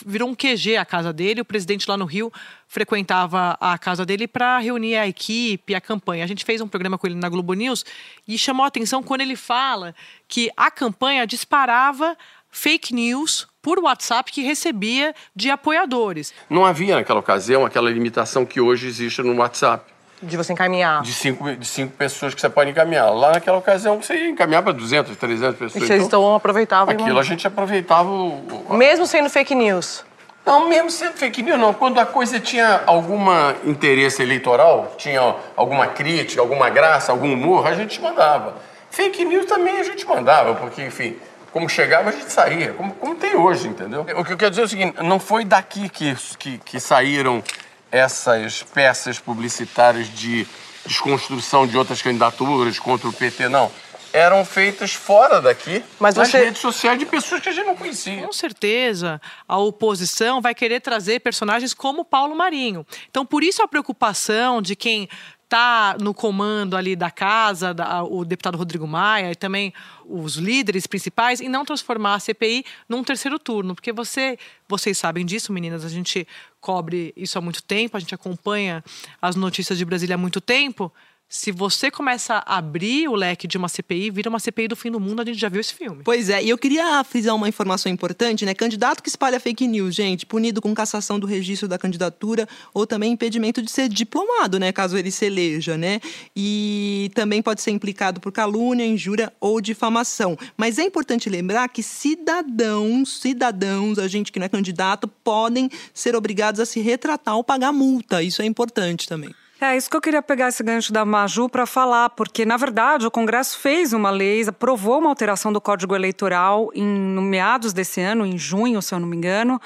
virou 0.06 0.28
um 0.28 0.34
QG 0.34 0.76
a 0.78 0.84
casa 0.84 1.12
dele. 1.12 1.42
O 1.42 1.44
presidente 1.44 1.88
lá 1.88 1.96
no 1.96 2.06
Rio 2.06 2.32
frequentava 2.66 3.56
a 3.60 3.76
casa 3.76 4.06
dele 4.06 4.26
para 4.26 4.58
reunir 4.58 4.96
a 4.96 5.06
equipe, 5.06 5.74
a 5.74 5.80
campanha. 5.80 6.24
A 6.24 6.26
gente 6.26 6.44
fez 6.44 6.60
um 6.60 6.68
programa 6.68 6.96
com 6.96 7.06
ele 7.06 7.16
na 7.16 7.28
Globo 7.28 7.52
News 7.52 7.84
e 8.26 8.38
chamou 8.38 8.64
a 8.64 8.68
atenção 8.68 9.02
quando 9.02 9.20
ele 9.20 9.36
fala 9.36 9.94
que 10.26 10.50
a 10.56 10.70
campanha 10.70 11.26
disparava 11.26 12.16
fake 12.50 12.94
news 12.94 13.46
por 13.60 13.78
WhatsApp 13.78 14.32
que 14.32 14.40
recebia 14.40 15.14
de 15.36 15.50
apoiadores. 15.50 16.32
Não 16.48 16.64
havia 16.64 16.96
naquela 16.96 17.20
ocasião 17.20 17.66
aquela 17.66 17.90
limitação 17.90 18.46
que 18.46 18.60
hoje 18.60 18.86
existe 18.86 19.22
no 19.22 19.34
WhatsApp. 19.36 19.89
De 20.22 20.36
você 20.36 20.52
encaminhar. 20.52 21.02
De 21.02 21.14
cinco, 21.14 21.56
de 21.56 21.66
cinco 21.66 21.92
pessoas 21.92 22.34
que 22.34 22.40
você 22.40 22.48
pode 22.48 22.70
encaminhar. 22.70 23.10
Lá 23.10 23.32
naquela 23.32 23.56
ocasião 23.56 24.00
você 24.00 24.14
ia 24.14 24.28
encaminhar 24.28 24.62
para 24.62 24.72
200, 24.72 25.16
300 25.16 25.58
pessoas. 25.58 25.82
E 25.82 25.86
vocês 25.86 26.04
então, 26.04 26.34
aproveitavam. 26.34 26.92
Aquilo 26.92 27.18
a 27.18 27.22
gente 27.22 27.46
aproveitava. 27.46 28.08
O, 28.08 28.66
o, 28.68 28.74
mesmo 28.74 29.06
sendo 29.06 29.30
fake 29.30 29.54
news? 29.54 30.04
Não, 30.44 30.68
mesmo 30.68 30.90
sendo 30.90 31.14
fake 31.14 31.42
news, 31.42 31.58
não. 31.58 31.72
Quando 31.72 31.98
a 31.98 32.06
coisa 32.06 32.38
tinha 32.38 32.82
algum 32.86 33.18
interesse 33.64 34.22
eleitoral, 34.22 34.94
tinha 34.98 35.36
alguma 35.56 35.86
crítica, 35.86 36.40
alguma 36.40 36.68
graça, 36.68 37.12
algum 37.12 37.32
humor, 37.32 37.66
a 37.66 37.74
gente 37.74 38.00
mandava. 38.00 38.56
Fake 38.90 39.24
news 39.24 39.46
também 39.46 39.78
a 39.78 39.84
gente 39.84 40.06
mandava, 40.06 40.54
porque, 40.54 40.82
enfim, 40.82 41.16
como 41.52 41.68
chegava, 41.68 42.10
a 42.10 42.12
gente 42.12 42.30
saía, 42.30 42.72
como, 42.72 42.92
como 42.94 43.14
tem 43.14 43.36
hoje, 43.36 43.68
entendeu? 43.68 44.02
O 44.16 44.24
que 44.24 44.32
eu 44.32 44.36
quero 44.36 44.50
dizer 44.50 44.62
é 44.62 44.64
o 44.64 44.68
seguinte: 44.68 45.02
não 45.02 45.18
foi 45.18 45.44
daqui 45.44 45.88
que, 45.88 46.14
que, 46.38 46.58
que 46.58 46.80
saíram 46.80 47.42
essas 47.90 48.62
peças 48.62 49.18
publicitárias 49.18 50.08
de 50.08 50.46
desconstrução 50.86 51.66
de 51.66 51.76
outras 51.76 52.00
candidaturas 52.00 52.78
contra 52.78 53.08
o 53.08 53.12
PT, 53.12 53.48
não. 53.48 53.70
Eram 54.12 54.44
feitas 54.44 54.92
fora 54.92 55.40
daqui, 55.40 55.84
Mas 56.00 56.16
nas 56.16 56.28
você... 56.28 56.44
redes 56.44 56.60
sociais 56.60 56.98
de 56.98 57.06
pessoas 57.06 57.40
que 57.40 57.48
a 57.48 57.52
gente 57.52 57.66
não 57.66 57.76
conhecia. 57.76 58.26
Com 58.26 58.32
certeza, 58.32 59.20
a 59.46 59.56
oposição 59.56 60.40
vai 60.40 60.52
querer 60.52 60.80
trazer 60.80 61.20
personagens 61.20 61.72
como 61.72 62.04
Paulo 62.04 62.34
Marinho. 62.34 62.84
Então, 63.08 63.24
por 63.24 63.44
isso 63.44 63.62
a 63.62 63.68
preocupação 63.68 64.60
de 64.60 64.74
quem 64.74 65.08
está 65.50 65.96
no 66.00 66.14
comando 66.14 66.76
ali 66.76 66.94
da 66.94 67.10
casa, 67.10 67.74
da, 67.74 68.04
o 68.04 68.24
deputado 68.24 68.56
Rodrigo 68.56 68.86
Maia 68.86 69.32
e 69.32 69.34
também 69.34 69.74
os 70.06 70.36
líderes 70.36 70.86
principais, 70.86 71.40
em 71.40 71.48
não 71.48 71.64
transformar 71.64 72.14
a 72.14 72.20
CPI 72.20 72.64
num 72.88 73.02
terceiro 73.02 73.36
turno, 73.36 73.74
porque 73.74 73.92
você, 73.92 74.38
vocês 74.68 74.96
sabem 74.96 75.26
disso, 75.26 75.52
meninas, 75.52 75.84
a 75.84 75.88
gente 75.88 76.26
cobre 76.60 77.12
isso 77.16 77.36
há 77.36 77.40
muito 77.40 77.64
tempo, 77.64 77.96
a 77.96 78.00
gente 78.00 78.14
acompanha 78.14 78.84
as 79.20 79.34
notícias 79.34 79.76
de 79.76 79.84
Brasília 79.84 80.14
há 80.14 80.18
muito 80.18 80.40
tempo 80.40 80.92
se 81.30 81.52
você 81.52 81.92
começa 81.92 82.42
a 82.44 82.58
abrir 82.58 83.06
o 83.06 83.14
leque 83.14 83.46
de 83.46 83.56
uma 83.56 83.68
CPI, 83.68 84.10
vira 84.10 84.28
uma 84.28 84.40
CPI 84.40 84.66
do 84.66 84.74
fim 84.74 84.90
do 84.90 84.98
mundo, 84.98 85.22
a 85.22 85.24
gente 85.24 85.38
já 85.38 85.48
viu 85.48 85.60
esse 85.60 85.72
filme. 85.72 86.02
Pois 86.02 86.28
é, 86.28 86.42
e 86.42 86.50
eu 86.50 86.58
queria 86.58 87.04
frisar 87.04 87.36
uma 87.36 87.48
informação 87.48 87.90
importante, 87.90 88.44
né? 88.44 88.52
Candidato 88.52 89.00
que 89.00 89.08
espalha 89.08 89.38
fake 89.38 89.68
news, 89.68 89.94
gente, 89.94 90.26
punido 90.26 90.60
com 90.60 90.74
cassação 90.74 91.20
do 91.20 91.28
registro 91.28 91.68
da 91.68 91.78
candidatura 91.78 92.48
ou 92.74 92.84
também 92.84 93.12
impedimento 93.12 93.62
de 93.62 93.70
ser 93.70 93.88
diplomado, 93.88 94.58
né? 94.58 94.72
Caso 94.72 94.98
ele 94.98 95.12
se 95.12 95.24
eleja, 95.24 95.78
né? 95.78 96.00
E 96.34 97.12
também 97.14 97.40
pode 97.40 97.62
ser 97.62 97.70
implicado 97.70 98.20
por 98.20 98.32
calúnia, 98.32 98.84
injúria 98.84 99.32
ou 99.38 99.60
difamação. 99.60 100.36
Mas 100.56 100.80
é 100.80 100.82
importante 100.82 101.30
lembrar 101.30 101.68
que 101.68 101.80
cidadãos, 101.80 103.20
cidadãos, 103.20 104.00
a 104.00 104.08
gente 104.08 104.32
que 104.32 104.40
não 104.40 104.46
é 104.46 104.48
candidato, 104.48 105.06
podem 105.06 105.70
ser 105.94 106.16
obrigados 106.16 106.60
a 106.60 106.66
se 106.66 106.80
retratar 106.80 107.36
ou 107.36 107.44
pagar 107.44 107.70
multa. 107.72 108.20
Isso 108.20 108.42
é 108.42 108.44
importante 108.44 109.06
também. 109.06 109.32
É 109.62 109.76
isso 109.76 109.90
que 109.90 109.96
eu 109.96 110.00
queria 110.00 110.22
pegar 110.22 110.48
esse 110.48 110.62
gancho 110.62 110.90
da 110.90 111.04
Maju 111.04 111.46
para 111.46 111.66
falar, 111.66 112.08
porque 112.10 112.46
na 112.46 112.56
verdade 112.56 113.06
o 113.06 113.10
Congresso 113.10 113.58
fez 113.58 113.92
uma 113.92 114.08
lei, 114.08 114.42
aprovou 114.48 114.98
uma 114.98 115.10
alteração 115.10 115.52
do 115.52 115.60
Código 115.60 115.94
Eleitoral 115.94 116.70
em 116.74 116.82
no 116.82 117.20
meados 117.20 117.74
desse 117.74 118.00
ano, 118.00 118.24
em 118.24 118.38
junho, 118.38 118.80
se 118.80 118.94
eu 118.94 118.98
não 118.98 119.06
me 119.06 119.18
engano, 119.18 119.60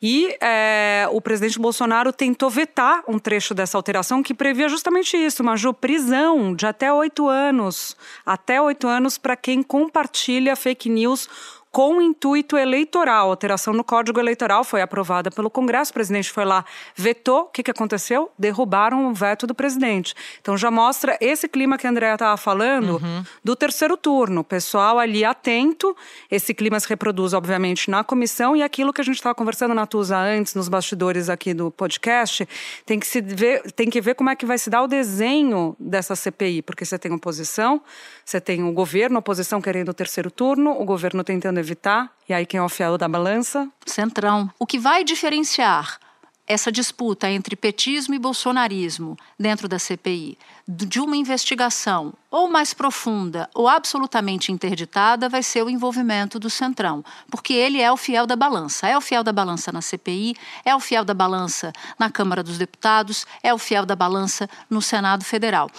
e 0.00 0.34
é, 0.40 1.06
o 1.12 1.20
presidente 1.20 1.58
Bolsonaro 1.58 2.10
tentou 2.10 2.48
vetar 2.48 3.02
um 3.06 3.18
trecho 3.18 3.52
dessa 3.52 3.76
alteração 3.76 4.22
que 4.22 4.32
previa 4.32 4.66
justamente 4.66 5.14
isso, 5.14 5.44
Maju, 5.44 5.74
prisão 5.74 6.54
de 6.54 6.64
até 6.64 6.90
oito 6.90 7.28
anos, 7.28 7.94
até 8.24 8.62
oito 8.62 8.88
anos 8.88 9.18
para 9.18 9.36
quem 9.36 9.62
compartilha 9.62 10.56
fake 10.56 10.88
news 10.88 11.28
com 11.74 12.00
intuito 12.00 12.56
eleitoral. 12.56 13.26
A 13.26 13.30
alteração 13.32 13.74
no 13.74 13.82
Código 13.82 14.20
Eleitoral 14.20 14.62
foi 14.62 14.80
aprovada 14.80 15.28
pelo 15.28 15.50
Congresso, 15.50 15.90
o 15.90 15.94
presidente 15.94 16.30
foi 16.30 16.44
lá, 16.44 16.64
vetou. 16.94 17.40
O 17.40 17.44
que, 17.46 17.64
que 17.64 17.70
aconteceu? 17.70 18.30
Derrubaram 18.38 19.08
o 19.08 19.12
veto 19.12 19.44
do 19.44 19.56
presidente. 19.56 20.14
Então 20.40 20.56
já 20.56 20.70
mostra 20.70 21.18
esse 21.20 21.48
clima 21.48 21.76
que 21.76 21.84
a 21.84 21.90
Andrea 21.90 22.14
estava 22.14 22.36
falando 22.36 23.02
uhum. 23.02 23.24
do 23.42 23.56
terceiro 23.56 23.96
turno. 23.96 24.44
Pessoal 24.44 25.00
ali 25.00 25.24
atento. 25.24 25.96
Esse 26.30 26.54
clima 26.54 26.78
se 26.78 26.88
reproduz, 26.88 27.32
obviamente, 27.32 27.90
na 27.90 28.04
comissão 28.04 28.54
e 28.54 28.62
aquilo 28.62 28.92
que 28.92 29.00
a 29.00 29.04
gente 29.04 29.16
estava 29.16 29.34
conversando 29.34 29.74
na 29.74 29.84
Tusa 29.84 30.16
antes, 30.16 30.54
nos 30.54 30.68
bastidores 30.68 31.28
aqui 31.28 31.52
do 31.52 31.72
podcast, 31.72 32.48
tem 32.86 33.00
que, 33.00 33.06
se 33.06 33.20
ver, 33.20 33.72
tem 33.72 33.90
que 33.90 34.00
ver 34.00 34.14
como 34.14 34.30
é 34.30 34.36
que 34.36 34.46
vai 34.46 34.58
se 34.58 34.70
dar 34.70 34.80
o 34.80 34.86
desenho 34.86 35.74
dessa 35.80 36.14
CPI, 36.14 36.62
porque 36.62 36.84
você 36.84 36.96
tem 36.96 37.10
oposição, 37.10 37.82
você 38.24 38.40
tem 38.40 38.62
o 38.62 38.70
governo, 38.70 39.16
a 39.16 39.18
oposição 39.18 39.60
querendo 39.60 39.88
o 39.88 39.94
terceiro 39.94 40.30
turno, 40.30 40.70
o 40.80 40.84
governo 40.84 41.24
tentando 41.24 41.63
evitar? 41.64 42.12
E 42.28 42.32
aí 42.34 42.46
quem 42.46 42.58
é 42.58 42.62
o 42.62 42.68
fiel 42.68 42.96
da 42.96 43.08
balança? 43.08 43.68
Centrão. 43.86 44.50
O 44.58 44.66
que 44.66 44.78
vai 44.78 45.02
diferenciar 45.02 45.98
essa 46.46 46.70
disputa 46.70 47.28
entre 47.28 47.56
petismo 47.56 48.14
e 48.14 48.18
bolsonarismo 48.18 49.16
dentro 49.38 49.66
da 49.66 49.78
CPI 49.78 50.36
de 50.66 51.00
uma 51.00 51.16
investigação 51.16 52.12
ou 52.30 52.48
mais 52.48 52.72
profunda 52.72 53.48
ou 53.54 53.68
absolutamente 53.68 54.52
interditada 54.52 55.28
vai 55.28 55.42
ser 55.42 55.62
o 55.62 55.70
envolvimento 55.70 56.38
do 56.38 56.48
Centrão, 56.50 57.04
porque 57.30 57.52
ele 57.52 57.80
é 57.80 57.90
o 57.90 57.96
fiel 57.96 58.26
da 58.26 58.36
balança. 58.36 58.88
É 58.88 58.96
o 58.96 59.00
fiel 59.00 59.22
da 59.22 59.32
balança 59.32 59.70
na 59.72 59.80
CPI, 59.80 60.34
é 60.64 60.74
o 60.74 60.80
fiel 60.80 61.04
da 61.04 61.14
balança 61.14 61.72
na 61.98 62.10
Câmara 62.10 62.42
dos 62.42 62.58
Deputados, 62.58 63.26
é 63.42 63.52
o 63.52 63.58
fiel 63.58 63.86
da 63.86 63.96
balança 63.96 64.48
no 64.68 64.80
Senado 64.80 65.24
Federal. 65.24 65.70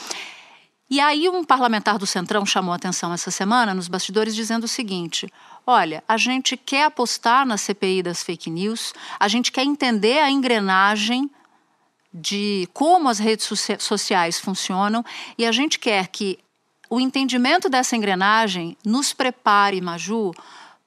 E 0.88 1.00
aí 1.00 1.28
um 1.28 1.44
parlamentar 1.44 1.98
do 1.98 2.06
Centrão 2.06 2.46
chamou 2.46 2.72
a 2.72 2.76
atenção 2.76 3.12
essa 3.12 3.32
semana 3.32 3.74
nos 3.74 3.88
bastidores 3.88 4.36
dizendo 4.36 4.66
o 4.66 4.68
seguinte: 4.68 5.28
olha, 5.66 6.04
a 6.08 6.18
gente 6.18 6.56
quer 6.56 6.86
apostar 6.86 7.46
na 7.46 7.58
CPI 7.58 8.04
das 8.04 8.24
fake 8.24 8.50
news, 8.50 8.94
a 9.20 9.28
gente 9.28 9.52
quer 9.52 9.64
entender 9.64 10.20
a 10.20 10.30
engrenagem 10.30 11.30
de 12.14 12.68
como 12.74 13.10
as 13.10 13.20
redes 13.20 13.50
sociais 13.80 14.40
funcionam 14.40 15.04
e 15.38 15.46
a 15.46 15.52
gente 15.52 15.78
quer 15.78 16.08
que 16.08 16.40
o 16.90 17.00
entendimento 17.00 17.68
dessa 17.68 17.96
engrenagem 17.96 18.78
nos 18.86 19.12
prepare, 19.12 19.82
Maju, 19.82 20.32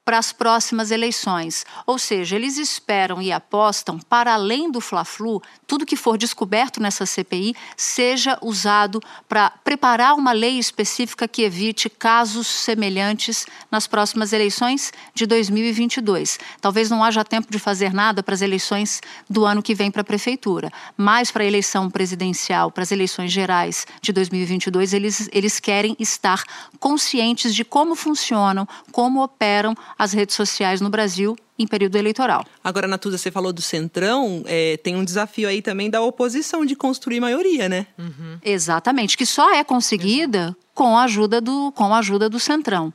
para 0.08 0.16
as 0.16 0.32
próximas 0.32 0.90
eleições. 0.90 1.66
Ou 1.84 1.98
seja, 1.98 2.34
eles 2.34 2.56
esperam 2.56 3.20
e 3.20 3.30
apostam, 3.30 3.98
para 3.98 4.32
além 4.32 4.70
do 4.70 4.80
Fla-Flu, 4.80 5.42
tudo 5.66 5.84
que 5.84 5.96
for 5.96 6.16
descoberto 6.16 6.80
nessa 6.80 7.04
CPI 7.04 7.54
seja 7.76 8.38
usado 8.40 9.02
para 9.28 9.50
preparar 9.50 10.14
uma 10.14 10.32
lei 10.32 10.58
específica 10.58 11.28
que 11.28 11.42
evite 11.42 11.90
casos 11.90 12.46
semelhantes 12.46 13.44
nas 13.70 13.86
próximas 13.86 14.32
eleições 14.32 14.94
de 15.12 15.26
2022. 15.26 16.38
Talvez 16.58 16.88
não 16.88 17.04
haja 17.04 17.22
tempo 17.22 17.52
de 17.52 17.58
fazer 17.58 17.92
nada 17.92 18.22
para 18.22 18.34
as 18.34 18.40
eleições 18.40 19.02
do 19.28 19.44
ano 19.44 19.62
que 19.62 19.74
vem 19.74 19.90
para 19.90 20.00
a 20.00 20.06
prefeitura, 20.06 20.72
mas 20.96 21.30
para 21.30 21.42
a 21.42 21.46
eleição 21.46 21.90
presidencial, 21.90 22.70
para 22.70 22.82
as 22.82 22.90
eleições 22.90 23.30
gerais 23.30 23.86
de 24.00 24.10
2022, 24.14 24.94
eles, 24.94 25.28
eles 25.34 25.60
querem 25.60 25.94
estar 25.98 26.44
conscientes 26.80 27.54
de 27.54 27.62
como 27.62 27.94
funcionam, 27.94 28.66
como 28.90 29.22
operam 29.22 29.76
as 29.98 30.12
redes 30.12 30.36
sociais 30.36 30.80
no 30.80 30.88
Brasil 30.88 31.36
em 31.58 31.66
período 31.66 31.96
eleitoral. 31.96 32.46
Agora, 32.62 32.86
Natuza, 32.86 33.18
você 33.18 33.30
falou 33.30 33.52
do 33.52 33.60
Centrão, 33.60 34.44
é, 34.46 34.76
tem 34.76 34.94
um 34.94 35.04
desafio 35.04 35.48
aí 35.48 35.60
também 35.60 35.90
da 35.90 36.00
oposição 36.00 36.64
de 36.64 36.76
construir 36.76 37.18
maioria, 37.18 37.68
né? 37.68 37.86
Uhum. 37.98 38.38
Exatamente, 38.44 39.16
que 39.16 39.26
só 39.26 39.52
é 39.52 39.64
conseguida 39.64 40.56
com 40.72 40.96
a 40.96 41.02
ajuda 41.02 41.40
do, 41.40 41.72
com 41.72 41.92
a 41.92 41.98
ajuda 41.98 42.28
do 42.28 42.38
Centrão. 42.38 42.92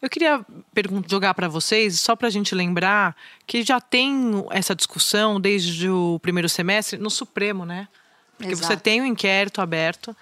Eu 0.00 0.08
queria 0.08 0.44
jogar 1.10 1.34
para 1.34 1.48
vocês, 1.48 1.98
só 2.00 2.14
para 2.14 2.28
a 2.28 2.30
gente 2.30 2.54
lembrar, 2.54 3.16
que 3.46 3.64
já 3.64 3.80
tem 3.80 4.44
essa 4.50 4.74
discussão 4.74 5.40
desde 5.40 5.88
o 5.88 6.20
primeiro 6.20 6.48
semestre 6.48 6.98
no 6.98 7.10
Supremo, 7.10 7.64
né? 7.64 7.88
Porque 8.36 8.52
Exato. 8.52 8.68
você 8.68 8.76
tem 8.76 9.00
um 9.00 9.06
inquérito 9.06 9.60
aberto 9.60 10.14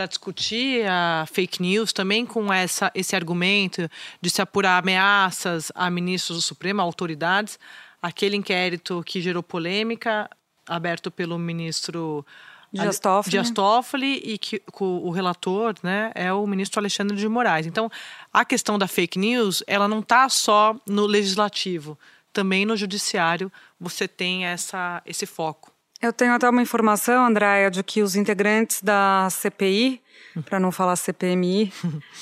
para 0.00 0.06
discutir 0.06 0.86
a 0.88 1.26
fake 1.30 1.60
news 1.60 1.92
também 1.92 2.24
com 2.24 2.50
essa, 2.50 2.90
esse 2.94 3.14
argumento 3.14 3.86
de 4.18 4.30
se 4.30 4.40
apurar 4.40 4.78
ameaças 4.78 5.70
a 5.74 5.90
ministros 5.90 6.38
do 6.38 6.40
Supremo, 6.40 6.80
a 6.80 6.84
autoridades. 6.84 7.58
Aquele 8.00 8.34
inquérito 8.34 9.02
que 9.04 9.20
gerou 9.20 9.42
polêmica, 9.42 10.30
aberto 10.66 11.10
pelo 11.10 11.38
ministro 11.38 12.24
Dias 12.72 12.98
Toffoli. 12.98 13.30
Dias 13.30 13.50
Toffoli 13.50 14.22
e 14.24 14.38
que 14.38 14.62
o 14.80 15.10
relator 15.10 15.74
né, 15.82 16.12
é 16.14 16.32
o 16.32 16.46
ministro 16.46 16.80
Alexandre 16.80 17.14
de 17.14 17.28
Moraes. 17.28 17.66
Então, 17.66 17.90
a 18.32 18.42
questão 18.42 18.78
da 18.78 18.88
fake 18.88 19.18
news, 19.18 19.62
ela 19.66 19.86
não 19.86 19.98
está 20.00 20.30
só 20.30 20.74
no 20.86 21.04
legislativo, 21.04 21.98
também 22.32 22.64
no 22.64 22.74
judiciário 22.74 23.52
você 23.78 24.08
tem 24.08 24.46
essa, 24.46 25.02
esse 25.04 25.26
foco. 25.26 25.70
Eu 26.02 26.14
tenho 26.14 26.32
até 26.32 26.48
uma 26.48 26.62
informação, 26.62 27.26
Andréia, 27.26 27.70
de 27.70 27.82
que 27.82 28.02
os 28.02 28.16
integrantes 28.16 28.80
da 28.80 29.28
CPI, 29.30 30.00
para 30.46 30.58
não 30.58 30.72
falar 30.72 30.96
CPMI, 30.96 31.70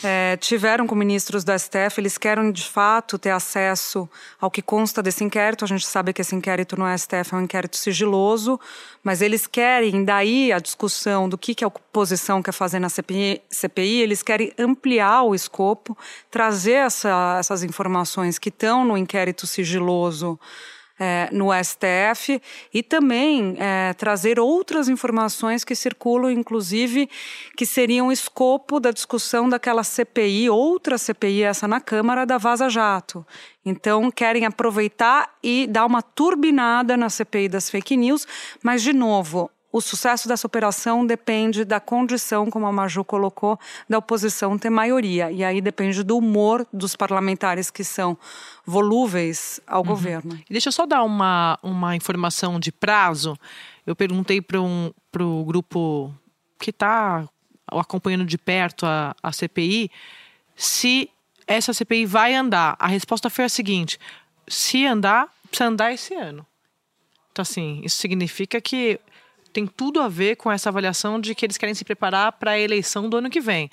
é, 0.03 0.37
tiveram 0.43 0.85
com 0.85 0.97
ministros 0.97 1.45
do 1.45 1.57
STF. 1.57 2.01
Eles 2.01 2.19
querem, 2.19 2.51
de 2.51 2.65
fato, 2.65 3.17
ter 3.21 3.31
acesso 3.31 4.11
ao 4.41 4.51
que 4.51 4.61
consta 4.61 5.01
desse 5.01 5.23
inquérito. 5.23 5.65
A 5.65 5.69
gente 5.69 5.87
sabe 5.87 6.13
que 6.13 6.21
esse 6.21 6.35
inquérito 6.35 6.77
no 6.77 6.87
STF 6.99 7.33
é 7.33 7.37
um 7.37 7.43
inquérito 7.43 7.77
sigiloso, 7.77 8.59
mas 9.05 9.23
eles 9.23 9.47
querem, 9.47 10.05
daí 10.05 10.53
a 10.53 10.59
discussão 10.59 11.29
do 11.29 11.39
que, 11.39 11.55
que 11.55 11.63
a 11.63 11.69
oposição 11.69 12.43
quer 12.43 12.51
fazer 12.51 12.81
na 12.81 12.89
CPI, 12.89 13.43
CPI 13.49 14.01
eles 14.01 14.25
querem 14.25 14.53
ampliar 14.59 15.23
o 15.23 15.37
escopo, 15.37 15.97
trazer 16.33 16.73
essa, 16.73 17.37
essas 17.39 17.63
informações 17.63 18.41
que 18.41 18.49
estão 18.49 18.85
no 18.85 18.97
inquérito 18.97 19.47
sigiloso 19.47 20.37
é, 20.99 21.29
no 21.33 21.49
STF 21.53 22.41
e 22.73 22.83
também 22.83 23.57
é, 23.59 23.93
trazer 23.95 24.41
outras 24.41 24.89
informações 24.89 25.65
que 25.65 25.75
circulam, 25.75 26.31
inclusive, 26.31 27.09
que 27.57 27.65
seriam 27.65 28.11
escopo 28.11 28.81
da 28.81 28.91
discussão 28.91 29.49
daquela 29.49 29.85
CPI, 29.85 30.51
outra 30.51 30.99
CPI, 30.99 31.43
essa 31.43 31.69
na 31.69 31.81
Câmara, 31.81 32.27
da 32.27 32.39
Vaza 32.39 32.69
Jato. 32.69 33.27
Então, 33.65 34.11
querem 34.11 34.45
aproveitar 34.45 35.37
e 35.43 35.67
dar 35.67 35.87
uma 35.87 36.03
turbinada 36.03 36.97
na 36.97 37.09
CPI 37.09 37.49
das 37.49 37.71
fake 37.71 37.97
news, 37.97 38.27
mas, 38.63 38.83
de 38.83 38.93
novo, 38.93 39.51
o 39.79 39.81
sucesso 39.81 40.27
dessa 40.27 40.47
operação 40.47 41.07
depende 41.07 41.65
da 41.65 41.79
condição, 41.79 42.51
como 42.51 42.67
a 42.67 42.73
Maju 42.73 43.05
colocou, 43.05 43.59
da 43.89 43.99
oposição 43.99 44.59
ter 44.59 44.71
maioria. 44.71 45.31
E 45.31 45.45
aí 45.45 45.61
depende 45.61 46.03
do 46.03 46.19
humor 46.19 46.67
dos 46.73 46.97
parlamentares 46.97 47.71
que 47.71 47.85
são 47.85 48.19
volúveis 48.67 49.61
ao 49.67 49.81
uhum. 49.81 49.87
governo. 49.87 50.35
E 50.35 50.53
deixa 50.53 50.69
eu 50.69 50.73
só 50.73 50.85
dar 50.85 51.05
uma, 51.05 51.59
uma 51.63 51.95
informação 51.95 52.59
de 52.59 52.73
prazo. 52.73 53.39
Eu 53.87 53.95
perguntei 53.95 54.41
para 54.43 54.61
um, 54.61 54.93
o 55.19 55.45
grupo 55.45 56.13
que 56.59 56.71
está 56.71 57.25
acompanhando 57.69 58.25
de 58.25 58.37
perto 58.37 58.85
a, 58.85 59.15
a 59.23 59.31
CPI 59.31 59.91
se 60.57 61.09
essa 61.47 61.73
CPI 61.73 62.05
vai 62.05 62.35
andar. 62.35 62.77
A 62.81 62.89
resposta 62.89 63.31
foi 63.31 63.45
a 63.45 63.49
seguinte: 63.49 63.97
se 64.49 64.85
andar, 64.85 65.29
precisa 65.49 65.69
andar 65.69 65.93
esse 65.93 66.15
ano. 66.15 66.45
Então, 67.31 67.43
assim, 67.43 67.81
isso 67.85 67.97
significa 67.99 68.61
que 68.61 68.99
tem 69.53 69.67
tudo 69.67 70.01
a 70.01 70.09
ver 70.09 70.37
com 70.37 70.51
essa 70.51 70.69
avaliação 70.69 71.21
de 71.21 71.35
que 71.35 71.45
eles 71.47 71.57
querem 71.57 71.75
se 71.75 71.85
preparar 71.85 72.33
para 72.33 72.53
a 72.53 72.59
eleição 72.59 73.09
do 73.09 73.17
ano 73.17 73.31
que 73.31 73.41
vem. 73.41 73.71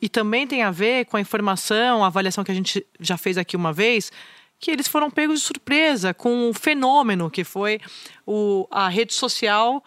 E 0.00 0.08
também 0.08 0.46
tem 0.46 0.62
a 0.62 0.70
ver 0.70 1.06
com 1.06 1.16
a 1.16 1.20
informação, 1.20 2.02
a 2.02 2.08
avaliação 2.08 2.42
que 2.42 2.50
a 2.50 2.54
gente 2.54 2.84
já 2.98 3.16
fez 3.16 3.38
aqui 3.38 3.56
uma 3.56 3.72
vez, 3.72 4.10
que 4.58 4.70
eles 4.70 4.88
foram 4.88 5.10
pegos 5.10 5.40
de 5.40 5.46
surpresa 5.46 6.14
com 6.14 6.50
o 6.50 6.54
fenômeno 6.54 7.30
que 7.30 7.44
foi 7.44 7.80
o, 8.26 8.66
a 8.70 8.88
rede 8.88 9.12
social 9.12 9.82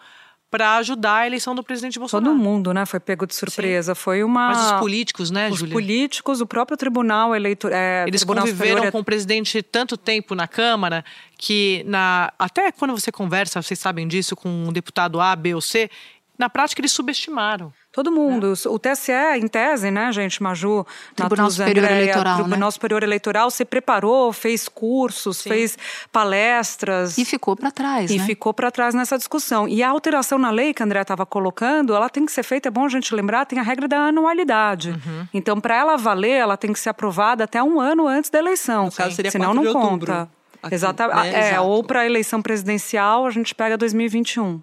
para 0.50 0.76
ajudar 0.76 1.16
a 1.16 1.26
eleição 1.26 1.54
do 1.54 1.62
presidente 1.62 1.98
Bolsonaro. 1.98 2.32
Todo 2.32 2.42
mundo, 2.42 2.72
né, 2.72 2.86
foi 2.86 3.00
pego 3.00 3.26
de 3.26 3.34
surpresa. 3.34 3.94
Sim. 3.94 4.00
Foi 4.00 4.22
uma. 4.22 4.48
Mas 4.48 4.72
os 4.72 4.72
políticos, 4.78 5.30
né, 5.30 5.48
Os 5.50 5.62
políticos, 5.62 6.40
o 6.40 6.46
próprio 6.46 6.76
Tribunal 6.76 7.34
Eleitoral. 7.34 7.76
É, 7.76 8.04
Eles 8.06 8.20
Tribunal 8.20 8.44
conviveram 8.44 8.70
Superior... 8.76 8.92
com 8.92 8.98
o 9.00 9.04
presidente 9.04 9.62
tanto 9.62 9.96
tempo 9.96 10.34
na 10.34 10.46
Câmara 10.46 11.04
que 11.36 11.82
na 11.86 12.32
até 12.38 12.70
quando 12.72 12.92
você 12.92 13.10
conversa, 13.10 13.60
vocês 13.60 13.78
sabem 13.78 14.06
disso, 14.06 14.36
com 14.36 14.48
um 14.48 14.72
deputado 14.72 15.20
A, 15.20 15.34
B 15.34 15.54
ou 15.54 15.60
C, 15.60 15.90
na 16.38 16.48
prática 16.48 16.80
eles 16.80 16.92
subestimaram. 16.92 17.72
Todo 17.96 18.12
mundo. 18.12 18.52
É. 18.52 18.68
O 18.68 18.78
TSE, 18.78 19.10
em 19.40 19.48
tese, 19.48 19.90
né, 19.90 20.12
gente, 20.12 20.42
Maju, 20.42 20.86
Tribunal 21.14 21.50
Superior 21.50 21.84
Andréia, 21.84 22.02
Eleitoral, 22.02 22.34
Tribunal 22.34 22.68
né? 22.68 22.70
Superior 22.70 23.02
Eleitoral 23.02 23.50
se 23.50 23.64
preparou, 23.64 24.34
fez 24.34 24.68
cursos, 24.68 25.38
Sim. 25.38 25.48
fez 25.48 25.78
palestras. 26.12 27.16
E 27.16 27.24
ficou 27.24 27.56
para 27.56 27.70
trás, 27.70 28.10
E 28.10 28.18
né? 28.18 28.26
ficou 28.26 28.52
para 28.52 28.70
trás 28.70 28.94
nessa 28.94 29.16
discussão. 29.16 29.66
E 29.66 29.82
a 29.82 29.88
alteração 29.88 30.38
na 30.38 30.50
lei 30.50 30.74
que 30.74 30.82
a 30.82 30.84
André 30.84 31.00
estava 31.00 31.24
colocando, 31.24 31.94
ela 31.94 32.10
tem 32.10 32.26
que 32.26 32.32
ser 32.32 32.42
feita, 32.42 32.68
é 32.68 32.70
bom 32.70 32.84
a 32.84 32.88
gente 32.90 33.14
lembrar, 33.14 33.46
tem 33.46 33.58
a 33.58 33.62
regra 33.62 33.88
da 33.88 34.08
anualidade. 34.08 34.90
Uhum. 34.90 35.26
Então, 35.32 35.58
para 35.58 35.74
ela 35.74 35.96
valer, 35.96 36.32
ela 36.38 36.58
tem 36.58 36.74
que 36.74 36.78
ser 36.78 36.90
aprovada 36.90 37.44
até 37.44 37.62
um 37.62 37.80
ano 37.80 38.06
antes 38.06 38.28
da 38.28 38.38
eleição. 38.38 38.84
No 38.84 38.92
caso, 38.92 39.16
seria 39.16 39.30
Senão 39.30 39.54
não 39.54 39.72
conta. 39.72 40.28
Exatamente. 40.70 41.32
Né? 41.32 41.52
É, 41.52 41.60
ou 41.60 41.82
para 41.82 42.00
a 42.00 42.06
eleição 42.06 42.42
presidencial, 42.42 43.26
a 43.26 43.30
gente 43.30 43.54
pega 43.54 43.78
2021. 43.78 44.60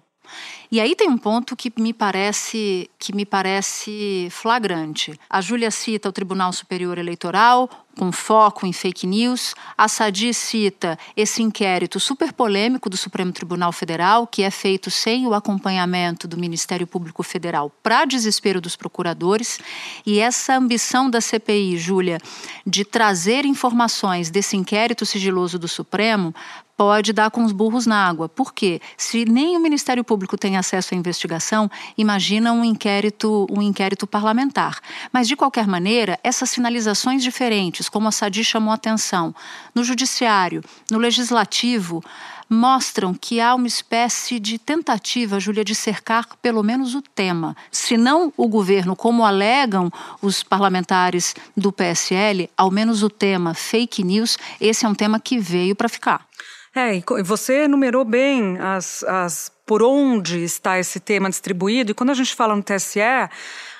E 0.70 0.80
aí 0.80 0.96
tem 0.96 1.08
um 1.08 1.18
ponto 1.18 1.54
que 1.54 1.72
me 1.78 1.92
parece 1.92 2.90
que 2.98 3.14
me 3.14 3.24
parece 3.24 4.28
flagrante. 4.30 5.18
A 5.28 5.40
Júlia 5.40 5.70
cita 5.70 6.08
o 6.08 6.12
Tribunal 6.12 6.52
Superior 6.52 6.98
Eleitoral 6.98 7.68
com 7.94 8.10
foco 8.10 8.66
em 8.66 8.72
fake 8.72 9.06
news. 9.06 9.54
A 9.76 9.88
Sadi 9.88 10.34
cita 10.34 10.98
esse 11.16 11.42
inquérito 11.42 12.00
super 12.00 12.32
polêmico 12.32 12.90
do 12.90 12.96
Supremo 12.96 13.32
Tribunal 13.32 13.72
Federal, 13.72 14.26
que 14.26 14.42
é 14.42 14.50
feito 14.50 14.90
sem 14.90 15.26
o 15.26 15.34
acompanhamento 15.34 16.26
do 16.26 16.36
Ministério 16.36 16.86
Público 16.86 17.22
Federal, 17.22 17.70
para 17.82 18.04
desespero 18.04 18.60
dos 18.60 18.76
procuradores. 18.76 19.58
E 20.04 20.18
essa 20.18 20.56
ambição 20.56 21.08
da 21.08 21.20
CPI, 21.20 21.78
Júlia, 21.78 22.18
de 22.66 22.84
trazer 22.84 23.44
informações 23.44 24.30
desse 24.30 24.56
inquérito 24.56 25.06
sigiloso 25.06 25.58
do 25.58 25.68
Supremo 25.68 26.34
pode 26.76 27.12
dar 27.12 27.30
com 27.30 27.44
os 27.44 27.52
burros 27.52 27.86
na 27.86 28.06
água. 28.06 28.28
Por 28.28 28.52
quê? 28.52 28.80
Se 28.96 29.24
nem 29.24 29.56
o 29.56 29.60
Ministério 29.60 30.04
Público 30.04 30.36
tem 30.36 30.56
acesso 30.56 30.94
à 30.94 30.96
investigação 30.96 31.70
imagina 31.96 32.52
um 32.52 32.64
inquérito, 32.64 33.46
um 33.50 33.62
inquérito 33.62 34.06
parlamentar. 34.06 34.80
Mas, 35.12 35.28
de 35.28 35.36
qualquer 35.36 35.66
maneira, 35.66 36.18
essas 36.22 36.50
sinalizações 36.50 37.22
diferentes, 37.22 37.88
como 37.88 38.08
a 38.08 38.12
Sadi 38.12 38.44
chamou 38.44 38.72
a 38.72 38.74
atenção, 38.74 39.34
no 39.74 39.84
judiciário, 39.84 40.62
no 40.90 40.98
legislativo, 40.98 42.02
mostram 42.48 43.14
que 43.14 43.40
há 43.40 43.54
uma 43.54 43.66
espécie 43.66 44.38
de 44.38 44.58
tentativa, 44.58 45.40
Júlia, 45.40 45.64
de 45.64 45.74
cercar 45.74 46.26
pelo 46.42 46.62
menos 46.62 46.94
o 46.94 47.02
tema. 47.02 47.56
Se 47.70 47.96
não 47.96 48.32
o 48.36 48.48
governo, 48.48 48.94
como 48.94 49.24
alegam 49.24 49.90
os 50.20 50.42
parlamentares 50.42 51.34
do 51.56 51.72
PSL, 51.72 52.50
ao 52.56 52.70
menos 52.70 53.02
o 53.02 53.10
tema 53.10 53.54
fake 53.54 54.04
news, 54.04 54.36
esse 54.60 54.84
é 54.84 54.88
um 54.88 54.94
tema 54.94 55.18
que 55.18 55.38
veio 55.38 55.74
para 55.74 55.88
ficar. 55.88 56.26
É, 56.74 56.96
e 56.96 57.22
você 57.22 57.64
enumerou 57.64 58.04
bem 58.04 58.58
as, 58.58 59.04
as, 59.04 59.52
por 59.64 59.82
onde 59.82 60.42
está 60.42 60.78
esse 60.78 60.98
tema 60.98 61.30
distribuído, 61.30 61.92
e 61.92 61.94
quando 61.94 62.10
a 62.10 62.14
gente 62.14 62.34
fala 62.34 62.56
no 62.56 62.62
TSE, 62.62 63.00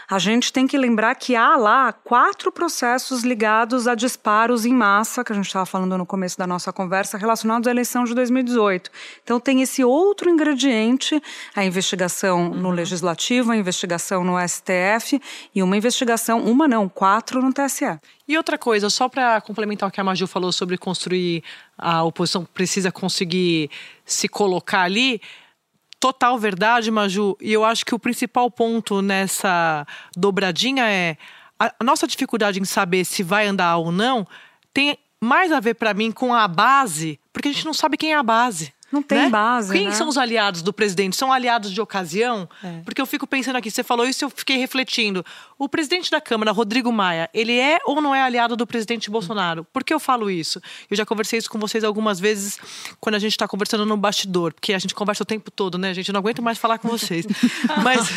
a 0.09 0.19
gente 0.19 0.53
tem 0.53 0.67
que 0.67 0.77
lembrar 0.77 1.15
que 1.15 1.35
há 1.35 1.57
lá 1.57 1.93
quatro 1.93 2.53
processos 2.53 3.23
ligados 3.23 3.87
a 3.87 3.95
disparos 3.95 4.65
em 4.65 4.75
massa, 4.75 5.25
que 5.25 5.33
a 5.33 5.35
gente 5.35 5.47
estava 5.47 5.67
falando 5.67 5.97
no 5.97 6.07
começo 6.07 6.37
da 6.37 6.47
nossa 6.47 6.73
conversa, 6.73 7.17
relacionados 7.17 7.67
à 7.67 7.71
eleição 7.71 8.05
de 8.05 8.15
2018. 8.15 8.91
Então 9.23 9.41
tem 9.41 9.63
esse 9.63 9.83
outro 9.85 10.29
ingrediente, 10.29 11.21
a 11.55 11.65
investigação 11.65 12.51
uhum. 12.51 12.55
no 12.55 12.71
Legislativo, 12.71 13.53
a 13.53 13.57
investigação 13.57 14.25
no 14.25 14.35
STF 14.47 15.21
e 15.55 15.63
uma 15.63 15.77
investigação, 15.77 16.45
uma 16.45 16.69
não, 16.69 16.89
quatro 16.89 17.41
no 17.41 17.53
TSE. 17.53 17.99
E 18.27 18.37
outra 18.37 18.57
coisa, 18.57 18.89
só 18.89 19.09
para 19.09 19.41
complementar 19.41 19.89
o 19.89 19.93
que 19.93 20.01
a 20.01 20.05
Maju 20.05 20.27
falou 20.27 20.51
sobre 20.51 20.79
construir, 20.79 21.45
a 21.77 22.03
oposição 22.03 22.45
precisa 22.45 22.91
conseguir 22.91 23.71
se 24.05 24.29
colocar 24.29 24.83
ali, 24.83 25.21
total 26.05 26.39
verdade, 26.39 26.91
Maju. 26.91 27.35
E 27.41 27.51
eu 27.51 27.65
acho 27.65 27.83
que 27.83 27.95
o 27.95 27.99
principal 27.99 28.51
ponto 28.51 29.01
nessa 29.01 29.87
dobradinha 30.15 30.87
é 30.87 31.17
a 31.59 31.83
nossa 31.83 32.07
dificuldade 32.07 32.61
em 32.61 32.65
saber 32.67 33.07
se 33.07 33.23
vai 33.23 33.47
andar 33.47 33.79
ou 33.79 33.91
não 33.91 34.27
tem 34.75 34.99
mais 35.19 35.51
a 35.51 35.61
ver 35.61 35.73
para 35.73 35.95
mim 35.95 36.13
com 36.13 36.35
a 36.35 36.47
base, 36.47 37.19
porque 37.33 37.49
a 37.49 37.53
gente 37.53 37.65
não 37.65 37.73
sabe 37.73 37.97
quem 37.97 38.13
é 38.13 38.17
a 38.17 38.23
base. 38.23 38.75
Não 38.95 39.03
tem 39.03 39.23
né? 39.23 39.29
base. 39.29 39.73
Quem 39.73 39.87
né? 39.87 39.93
são 39.93 40.09
os 40.09 40.17
aliados 40.17 40.63
do 40.63 40.73
presidente? 40.73 41.17
São 41.17 41.33
aliados 41.33 41.73
de 41.73 41.81
ocasião? 41.81 42.49
É. 42.63 42.81
Porque 42.85 43.03
eu 43.03 43.07
fico 43.07 43.27
pensando 43.27 43.57
aqui, 43.57 43.69
você 43.69 43.83
falou 43.83 44.07
isso 44.07 44.25
e 44.25 44.27
eu 44.27 44.31
fiquei 44.31 44.57
refletindo. 44.57 45.27
O 45.59 45.69
presidente 45.69 46.13
da 46.13 46.21
Câmara, 46.21 46.53
Rodrigo 46.53 46.93
Maia, 46.93 47.29
ele 47.35 47.59
é 47.59 47.79
ou 47.85 48.01
não 48.01 48.15
é 48.15 48.23
aliado 48.23 48.57
do 48.57 48.65
presidente 48.65 49.11
Bolsonaro? 49.11 49.65
Por 49.73 49.83
que 49.83 49.93
eu 49.93 49.99
falo 49.99 50.31
isso? 50.31 50.61
Eu 50.89 50.97
já 50.97 51.05
conversei 51.05 51.41
isso 51.41 51.51
com 51.51 51.59
vocês 51.59 51.83
algumas 51.83 52.21
vezes 52.21 52.57
quando 53.01 53.17
a 53.17 53.19
gente 53.19 53.33
está 53.33 53.49
conversando 53.49 53.85
no 53.85 53.97
bastidor, 53.97 54.55
porque 54.55 54.73
a 54.73 54.79
gente 54.79 54.95
conversa 54.95 55.25
o 55.25 55.27
tempo 55.27 55.51
todo, 55.51 55.77
né, 55.77 55.93
gente? 55.93 56.09
Eu 56.09 56.13
não 56.13 56.21
aguento 56.21 56.41
mais 56.41 56.57
falar 56.57 56.79
com 56.79 56.89
vocês. 56.89 57.27
Mas 57.83 58.09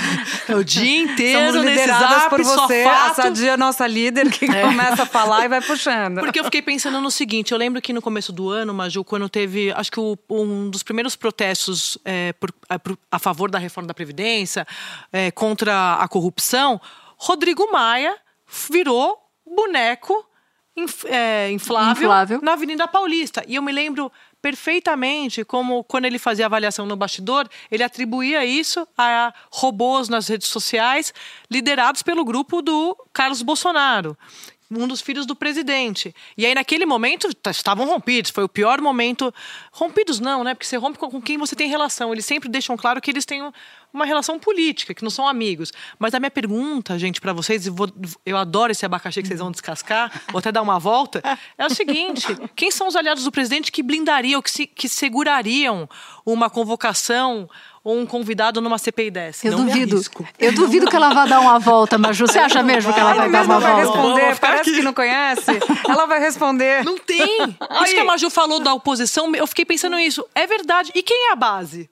é 0.47 0.55
o 0.55 0.63
dia 0.63 1.01
inteiro 1.01 1.53
Somos 1.53 1.75
zap, 1.85 2.29
por 2.29 2.43
você, 2.43 2.83
fato. 2.83 3.19
a 3.19 3.23
Sadia 3.23 3.51
é 3.53 3.57
nossa 3.57 3.87
líder 3.87 4.29
que 4.29 4.45
é. 4.45 4.61
começa 4.61 5.03
a 5.03 5.05
falar 5.05 5.45
e 5.45 5.47
vai 5.47 5.61
puxando. 5.61 6.19
Porque 6.19 6.39
eu 6.39 6.43
fiquei 6.43 6.61
pensando 6.61 7.01
no 7.01 7.09
seguinte, 7.09 7.51
eu 7.51 7.57
lembro 7.57 7.81
que 7.81 7.91
no 7.91 8.01
começo 8.01 8.31
do 8.31 8.49
ano, 8.49 8.73
Maju, 8.73 9.03
quando 9.03 9.27
teve, 9.27 9.71
acho 9.71 9.91
que 9.91 9.99
o, 9.99 10.17
um 10.29 10.66
dos 10.69 10.83
primeiros 10.83 11.15
protestos 11.15 11.97
é, 12.03 12.33
por, 12.33 12.53
a, 12.69 12.79
por, 12.79 12.97
a, 13.11 13.19
favor 13.19 13.49
da 13.49 13.57
reforma 13.57 13.87
da 13.87 13.93
Previdência, 13.93 14.65
é, 15.11 15.31
contra 15.31 15.95
a 15.95 16.07
corrupção, 16.07 16.79
Rodrigo 17.17 17.71
Maia 17.71 18.15
virou 18.69 19.17
boneco 19.45 20.25
é, 21.05 21.49
inflável, 21.51 22.03
inflável, 22.03 22.39
na 22.41 22.53
Avenida 22.53 22.87
Paulista. 22.87 23.43
E 23.47 23.55
eu 23.55 23.61
me 23.61 23.71
lembro 23.71 24.11
perfeitamente 24.41 25.43
como, 25.43 25.83
quando 25.83 26.05
ele 26.05 26.19
fazia 26.19 26.45
avaliação 26.45 26.85
no 26.85 26.95
bastidor, 26.95 27.49
ele 27.71 27.83
atribuía 27.83 28.45
isso 28.45 28.87
a 28.97 29.33
robôs 29.51 30.07
nas 30.07 30.27
redes 30.27 30.47
sociais 30.47 31.13
liderados 31.49 32.03
pelo 32.03 32.23
grupo 32.23 32.61
do 32.61 32.95
Carlos 33.11 33.41
Bolsonaro 33.41 34.15
um 34.69 34.87
dos 34.87 35.01
filhos 35.01 35.25
do 35.25 35.35
presidente. 35.35 36.13
E 36.37 36.45
aí, 36.45 36.53
naquele 36.53 36.85
momento, 36.85 37.29
estavam 37.49 37.85
rompidos. 37.85 38.31
Foi 38.31 38.43
o 38.43 38.49
pior 38.49 38.81
momento. 38.81 39.33
Rompidos 39.71 40.19
não, 40.19 40.43
né? 40.43 40.53
Porque 40.53 40.65
você 40.65 40.77
rompe 40.77 40.97
com 40.97 41.21
quem 41.21 41.37
você 41.37 41.55
tem 41.55 41.69
relação. 41.69 42.11
Eles 42.11 42.25
sempre 42.25 42.49
deixam 42.49 42.75
claro 42.75 42.99
que 43.01 43.09
eles 43.09 43.25
têm 43.25 43.51
uma 43.93 44.05
relação 44.05 44.37
política, 44.37 44.93
que 44.93 45.03
não 45.03 45.09
são 45.09 45.27
amigos. 45.27 45.71
Mas 45.97 46.13
a 46.13 46.19
minha 46.19 46.31
pergunta, 46.31 46.97
gente, 46.99 47.19
para 47.19 47.33
vocês, 47.33 47.67
eu, 47.67 47.73
vou, 47.73 47.87
eu 48.25 48.37
adoro 48.37 48.71
esse 48.71 48.85
abacaxi 48.85 49.21
que 49.21 49.27
vocês 49.27 49.39
vão 49.39 49.51
descascar, 49.51 50.11
vou 50.31 50.39
até 50.39 50.51
dar 50.51 50.61
uma 50.61 50.79
volta, 50.79 51.21
é 51.57 51.65
o 51.65 51.69
seguinte: 51.69 52.27
quem 52.55 52.71
são 52.71 52.87
os 52.87 52.95
aliados 52.95 53.23
do 53.23 53.31
presidente 53.31 53.71
que 53.71 53.81
blindariam, 53.81 54.41
que, 54.41 54.51
se, 54.51 54.67
que 54.67 54.87
segurariam 54.87 55.89
uma 56.25 56.49
convocação 56.49 57.49
ou 57.83 57.97
um 57.97 58.05
convidado 58.05 58.59
numa 58.59 58.77
CPI 58.77 59.09
dessa? 59.09 59.47
Eu 59.47 59.53
não 59.53 59.65
duvido. 59.65 60.01
Eu 60.37 60.53
duvido 60.53 60.87
que 60.87 60.95
ela 60.95 61.13
vá 61.13 61.25
dar 61.25 61.39
uma 61.39 61.57
volta, 61.57 61.97
Maju. 61.97 62.27
Você 62.27 62.37
acha 62.37 62.61
mesmo 62.61 62.93
que 62.93 62.99
ela 62.99 63.13
vai 63.13 63.31
dar 63.31 63.45
uma 63.45 63.59
vai 63.59 63.71
volta? 63.71 63.87
responder, 63.87 64.39
parece 64.39 64.71
que 64.75 64.81
não 64.81 64.93
conhece. 64.93 65.51
Ela 65.87 66.05
vai 66.05 66.19
responder. 66.19 66.83
Não 66.83 66.97
tem. 66.97 67.43
Isso 67.83 67.93
que 67.93 67.99
a 67.99 68.05
Maju 68.05 68.29
falou 68.29 68.59
da 68.59 68.73
oposição, 68.73 69.33
eu 69.33 69.47
fiquei 69.47 69.65
pensando 69.65 69.95
nisso. 69.95 70.25
É 70.35 70.45
verdade. 70.45 70.91
E 70.93 71.01
quem 71.01 71.29
é 71.29 71.31
a 71.31 71.35
base? 71.35 71.89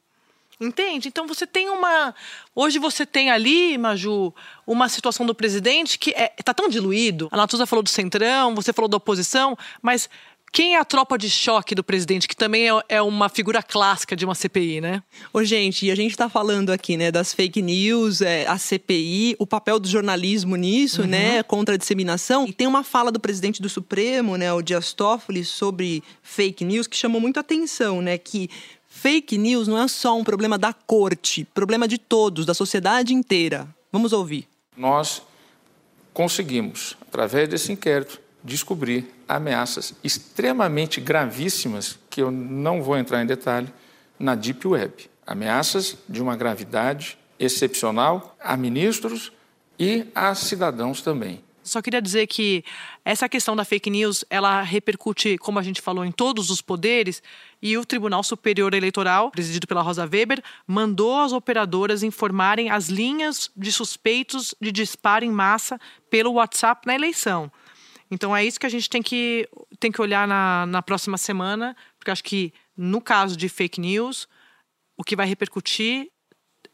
Entende? 0.60 1.10
Então 1.10 1.28
você 1.28 1.46
tem 1.46 1.70
uma. 1.70 2.16
Hoje 2.54 2.80
você 2.80 3.06
tem 3.06 3.30
ali, 3.30 3.78
Maju, 3.78 4.34
uma 4.66 4.88
situação 4.88 5.26
do 5.26 5.36
presidente 5.36 6.00
que 6.00 6.12
está 6.12 6.24
é, 6.24 6.44
tá 6.44 6.54
tão 6.54 6.70
diluído. 6.70 7.28
A 7.32 7.38
Natuza 7.38 7.66
falou 7.66 7.84
do 7.84 7.90
centrão, 7.90 8.56
você 8.56 8.72
falou 8.72 8.88
da 8.88 8.98
oposição, 8.98 9.58
mas 9.82 10.10
quem 10.56 10.76
é 10.76 10.80
a 10.80 10.86
tropa 10.86 11.18
de 11.18 11.30
choque 11.30 11.76
do 11.76 11.84
presidente, 11.84 12.30
que 12.30 12.36
também 12.36 12.70
é, 12.70 12.82
é 12.88 13.02
uma 13.02 13.28
figura 13.28 13.62
clássica 13.62 14.16
de 14.16 14.24
uma 14.24 14.34
CPI, 14.34 14.80
né? 14.80 15.04
Ô, 15.34 15.44
gente, 15.44 15.86
e 15.86 15.92
a 15.92 15.96
gente 15.96 16.12
está 16.12 16.30
falando 16.30 16.70
aqui, 16.70 16.96
né, 16.96 17.12
das 17.12 17.34
fake 17.34 17.62
news, 17.62 18.22
é, 18.22 18.48
a 18.48 18.58
CPI, 18.58 19.36
o 19.38 19.46
papel 19.46 19.78
do 19.78 19.88
jornalismo 19.90 20.56
nisso, 20.56 21.02
uhum. 21.02 21.08
né, 21.08 21.44
contra 21.44 21.76
a 21.76 21.78
disseminação. 21.78 22.46
E 22.48 22.54
tem 22.54 22.68
uma 22.68 22.86
fala 22.86 23.12
do 23.12 23.20
presidente 23.20 23.62
do 23.62 23.68
Supremo, 23.68 24.38
né, 24.38 24.54
o 24.54 24.62
Dias 24.62 24.94
Toffoli, 24.94 25.44
sobre 25.44 26.02
fake 26.24 26.64
news 26.64 26.88
que 26.88 26.96
chamou 26.96 27.20
muito 27.20 27.38
atenção, 27.38 28.02
né, 28.02 28.18
que 28.18 28.50
fake 29.06 29.38
news 29.38 29.68
não 29.68 29.78
é 29.78 29.88
só 29.88 30.18
um 30.18 30.24
problema 30.24 30.58
da 30.58 30.74
corte, 30.74 31.46
problema 31.54 31.88
de 31.88 31.96
todos, 31.96 32.44
da 32.44 32.56
sociedade 32.56 33.14
inteira. 33.14 33.68
Vamos 33.92 34.12
ouvir. 34.12 34.48
Nós 34.76 35.22
conseguimos, 36.12 36.98
através 37.00 37.48
desse 37.48 37.72
inquérito, 37.72 38.20
descobrir 38.44 39.14
ameaças 39.28 39.94
extremamente 40.04 41.00
gravíssimas, 41.00 42.00
que 42.10 42.20
eu 42.20 42.32
não 42.32 42.82
vou 42.82 42.98
entrar 42.98 43.22
em 43.22 43.28
detalhe, 43.28 43.72
na 44.18 44.34
Deep 44.34 44.68
Web. 44.68 45.08
Ameaças 45.28 45.96
de 46.10 46.20
uma 46.20 46.36
gravidade 46.36 47.16
excepcional 47.38 48.36
a 48.44 48.58
ministros 48.58 49.32
e 49.78 50.08
a 50.16 50.34
cidadãos 50.34 51.04
também. 51.04 51.44
Só 51.66 51.82
queria 51.82 52.00
dizer 52.00 52.28
que 52.28 52.64
essa 53.04 53.28
questão 53.28 53.56
da 53.56 53.66
fake 53.66 53.90
news, 53.90 54.24
ela 54.30 54.62
repercute, 54.62 55.36
como 55.40 55.58
a 55.58 55.64
gente 55.64 55.82
falou, 55.82 56.06
em 56.06 56.12
todos 56.12 56.52
os 56.52 56.62
poderes, 56.62 57.24
e 57.60 57.76
o 57.76 57.84
Tribunal 57.84 58.24
Superior 58.24 58.72
Eleitoral, 58.76 59.32
presidido 59.32 59.66
pela 59.66 59.82
Rosa 59.82 60.04
Weber, 60.04 60.44
mandou 60.68 61.18
as 61.18 61.32
operadoras 61.32 62.04
informarem 62.04 62.70
as 62.70 62.88
linhas 62.88 63.50
de 63.58 63.72
suspeitos 63.72 64.54
de 64.62 64.72
disparo 64.72 65.26
em 65.26 65.32
massa 65.32 65.80
pelo 66.08 66.34
WhatsApp 66.34 66.86
na 66.86 66.94
eleição. 66.94 67.52
Então 68.12 68.36
é 68.36 68.46
isso 68.46 68.60
que 68.60 68.68
a 68.68 68.70
gente 68.70 68.88
tem 68.88 69.02
que, 69.02 69.50
tem 69.80 69.92
que 69.92 70.00
olhar 70.00 70.28
na, 70.28 70.68
na 70.68 70.84
próxima 70.84 71.18
semana, 71.18 71.76
porque 71.98 72.12
acho 72.12 72.24
que 72.24 72.54
no 72.78 73.02
caso 73.02 73.36
de 73.36 73.50
fake 73.50 73.82
news, 73.82 74.28
o 74.96 75.04
que 75.04 75.16
vai 75.16 75.26
repercutir 75.26 76.12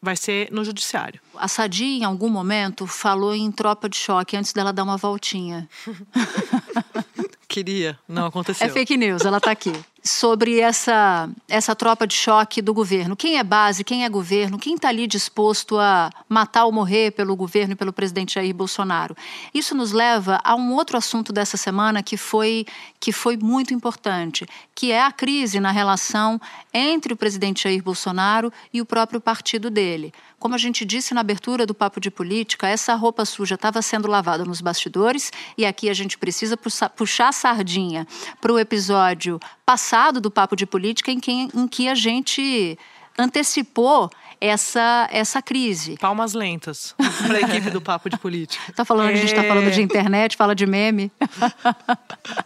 vai 0.02 0.16
ser 0.16 0.50
no 0.52 0.64
judiciário. 0.66 1.22
A 1.36 1.48
Sadi, 1.48 2.00
em 2.00 2.04
algum 2.04 2.30
momento, 2.30 2.88
falou 2.88 3.36
em 3.36 3.52
tropa 3.52 3.88
de 3.88 3.98
choque 3.98 4.36
antes 4.36 4.52
dela 4.52 4.74
dar 4.74 4.84
uma 4.84 4.98
voltinha. 4.98 5.70
Queria, 7.48 8.00
não 8.08 8.26
aconteceu. 8.26 8.66
É 8.66 8.70
fake 8.70 8.96
news, 8.96 9.26
ela 9.26 9.38
está 9.38 9.52
aqui 9.52 9.74
sobre 10.04 10.60
essa, 10.60 11.30
essa 11.48 11.76
tropa 11.76 12.08
de 12.08 12.16
choque 12.16 12.62
do 12.62 12.74
governo. 12.74 13.16
Quem 13.16 13.38
é 13.38 13.44
base, 13.44 13.84
quem 13.84 14.04
é 14.04 14.10
governo, 14.10 14.58
quem 14.58 14.76
está 14.76 14.90
ali 14.90 15.06
disposto 15.06 15.78
a 15.78 16.10
matar 16.28 16.66
ou 16.66 16.72
morrer 16.72 17.12
pelo 17.12 17.36
governo 17.36 17.74
e 17.74 17.76
pelo 17.76 17.94
presidente 17.94 18.36
Jair 18.36 18.54
Bolsonaro. 18.54 19.16
Isso 19.54 19.76
nos 19.76 19.92
leva 19.92 20.40
a 20.44 20.56
um 20.56 20.74
outro 20.74 20.98
assunto 20.98 21.32
dessa 21.32 21.56
semana 21.56 22.02
que 22.02 22.18
foi, 22.18 22.66
que 23.00 23.12
foi 23.12 23.38
muito 23.38 23.74
importante, 23.74 24.46
que 24.74 24.92
é 24.92 25.04
a 25.04 25.12
crise 25.12 25.60
na 25.60 25.72
relação 25.72 26.42
entre 26.74 27.14
o 27.14 27.18
presidente 27.18 27.64
Jair 27.64 27.84
Bolsonaro 27.84 28.52
e 28.74 28.82
o 28.82 28.86
próprio 28.86 29.22
partido 29.22 29.70
dele. 29.70 30.12
Como 30.42 30.56
a 30.56 30.58
gente 30.58 30.84
disse 30.84 31.14
na 31.14 31.22
abertura 31.22 31.68
do 31.68 31.74
Papo 31.76 32.00
de 32.00 32.10
Política, 32.10 32.68
essa 32.68 32.96
roupa 32.96 33.26
suja 33.26 33.54
estava 33.54 33.80
sendo 33.80 34.08
lavada 34.08 34.44
nos 34.44 34.60
bastidores 34.60 35.32
e 35.56 35.68
aqui 35.68 35.88
a 35.88 35.94
gente 35.94 36.18
precisa 36.18 36.58
puxar 36.58 37.28
a 37.28 37.32
sardinha 37.32 38.08
para 38.42 38.52
o 38.52 38.58
episódio 38.58 39.40
passado 39.64 40.20
do 40.20 40.32
Papo 40.32 40.56
de 40.56 40.66
Política 40.66 41.12
em 41.12 41.20
que, 41.20 41.32
em 41.32 41.68
que 41.68 41.88
a 41.88 41.94
gente 41.94 42.76
antecipou 43.18 44.10
essa, 44.42 45.08
essa 45.12 45.40
crise. 45.40 45.96
Palmas 45.98 46.34
lentas 46.34 46.96
para 47.28 47.38
a 47.38 47.42
equipe 47.42 47.70
do 47.70 47.80
Papo 47.80 48.10
de 48.10 48.18
Política. 48.18 48.74
Tá 48.74 48.84
falando, 48.84 49.10
a 49.10 49.16
gente 49.16 49.26
está 49.26 49.44
falando 49.44 49.70
de 49.70 49.82
internet, 49.82 50.36
fala 50.36 50.56
de 50.56 50.66
meme. 50.66 51.12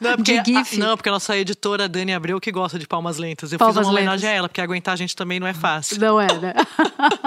Não, 0.01 0.11
é 0.11 0.15
porque, 0.17 0.41
de 0.41 0.53
GIF. 0.53 0.81
A, 0.81 0.85
não, 0.85 0.97
porque 0.97 1.09
a 1.09 1.11
nossa 1.11 1.37
editora 1.37 1.87
Dani 1.87 2.13
Abreu 2.13 2.39
que 2.39 2.51
gosta 2.51 2.77
de 2.77 2.87
palmas 2.87 3.17
lentas. 3.17 3.51
Eu 3.51 3.59
Palmas 3.59 3.77
fiz 3.77 3.85
uma 3.85 3.91
homenagem 3.91 4.25
lentas. 4.25 4.29
a 4.29 4.37
ela, 4.37 4.49
porque 4.49 4.61
aguentar 4.61 4.93
a 4.93 4.97
gente 4.97 5.15
também 5.15 5.39
não 5.39 5.47
é 5.47 5.53
fácil. 5.53 5.99
Não 5.99 6.19
é, 6.19 6.27
né? 6.33 6.53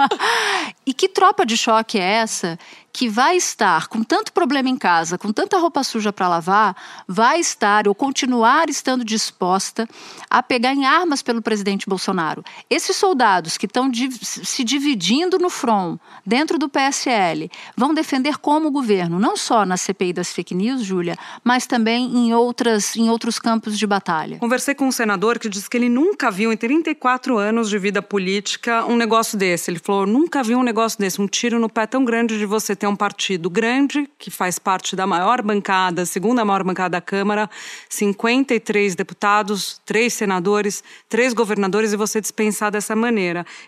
e 0.85 0.93
que 0.93 1.07
tropa 1.07 1.45
de 1.45 1.55
choque 1.55 1.97
é 1.97 2.03
essa 2.03 2.57
que 2.91 3.07
vai 3.07 3.37
estar 3.37 3.87
com 3.87 4.03
tanto 4.03 4.33
problema 4.33 4.69
em 4.69 4.77
casa, 4.77 5.17
com 5.17 5.31
tanta 5.31 5.57
roupa 5.57 5.83
suja 5.83 6.11
para 6.11 6.27
lavar, 6.27 6.75
vai 7.07 7.39
estar 7.39 7.87
ou 7.87 7.95
continuar 7.95 8.69
estando 8.69 9.05
disposta 9.05 9.87
a 10.29 10.41
pegar 10.41 10.73
em 10.73 10.85
armas 10.85 11.21
pelo 11.21 11.41
presidente 11.41 11.87
Bolsonaro? 11.87 12.43
Esses 12.69 12.97
soldados 13.29 13.57
que 13.57 13.65
estão 13.65 13.91
se 14.21 14.63
dividindo 14.63 15.37
no 15.37 15.49
front, 15.49 15.99
dentro 16.25 16.57
do 16.57 16.67
PSL, 16.67 17.49
vão 17.77 17.93
defender 17.93 18.37
como 18.37 18.67
o 18.67 18.71
governo, 18.71 19.19
não 19.19 19.37
só 19.37 19.65
na 19.65 19.77
CPI 19.77 20.13
das 20.13 20.33
fake 20.33 20.55
news, 20.55 20.83
Júlia, 20.83 21.15
mas 21.43 21.67
também 21.67 22.05
em, 22.05 22.33
outras, 22.33 22.95
em 22.95 23.09
outros 23.09 23.37
campos 23.37 23.77
de 23.77 23.85
batalha. 23.85 24.37
Conversei 24.39 24.73
com 24.73 24.87
um 24.87 24.91
senador 24.91 25.37
que 25.37 25.47
disse 25.47 25.69
que 25.69 25.77
ele 25.77 25.89
nunca 25.89 26.31
viu 26.31 26.51
em 26.51 26.57
34 26.57 27.37
anos 27.37 27.69
de 27.69 27.77
vida 27.77 28.01
política 28.01 28.85
um 28.85 28.95
negócio 28.95 29.37
desse. 29.37 29.69
Ele 29.69 29.79
falou: 29.79 30.07
nunca 30.07 30.41
vi 30.43 30.55
um 30.55 30.63
negócio 30.63 30.97
desse, 30.99 31.21
um 31.21 31.27
tiro 31.27 31.59
no 31.59 31.69
pé 31.69 31.85
tão 31.85 32.03
grande 32.03 32.37
de 32.37 32.45
você 32.45 32.75
ter 32.75 32.87
um 32.87 32.95
partido 32.95 33.49
grande, 33.49 34.09
que 34.17 34.31
faz 34.31 34.57
parte 34.57 34.95
da 34.95 35.05
maior 35.05 35.41
bancada, 35.41 36.05
segunda 36.05 36.43
maior 36.43 36.63
bancada 36.63 36.89
da 36.89 37.01
Câmara, 37.01 37.49
53 37.89 38.95
deputados, 38.95 39.79
três 39.85 40.13
senadores, 40.13 40.83
três 41.07 41.33
governadores, 41.33 41.93
e 41.93 41.97
você 41.97 42.19
dispensar 42.19 42.71
dessa 42.71 42.95
maneira. 42.95 43.18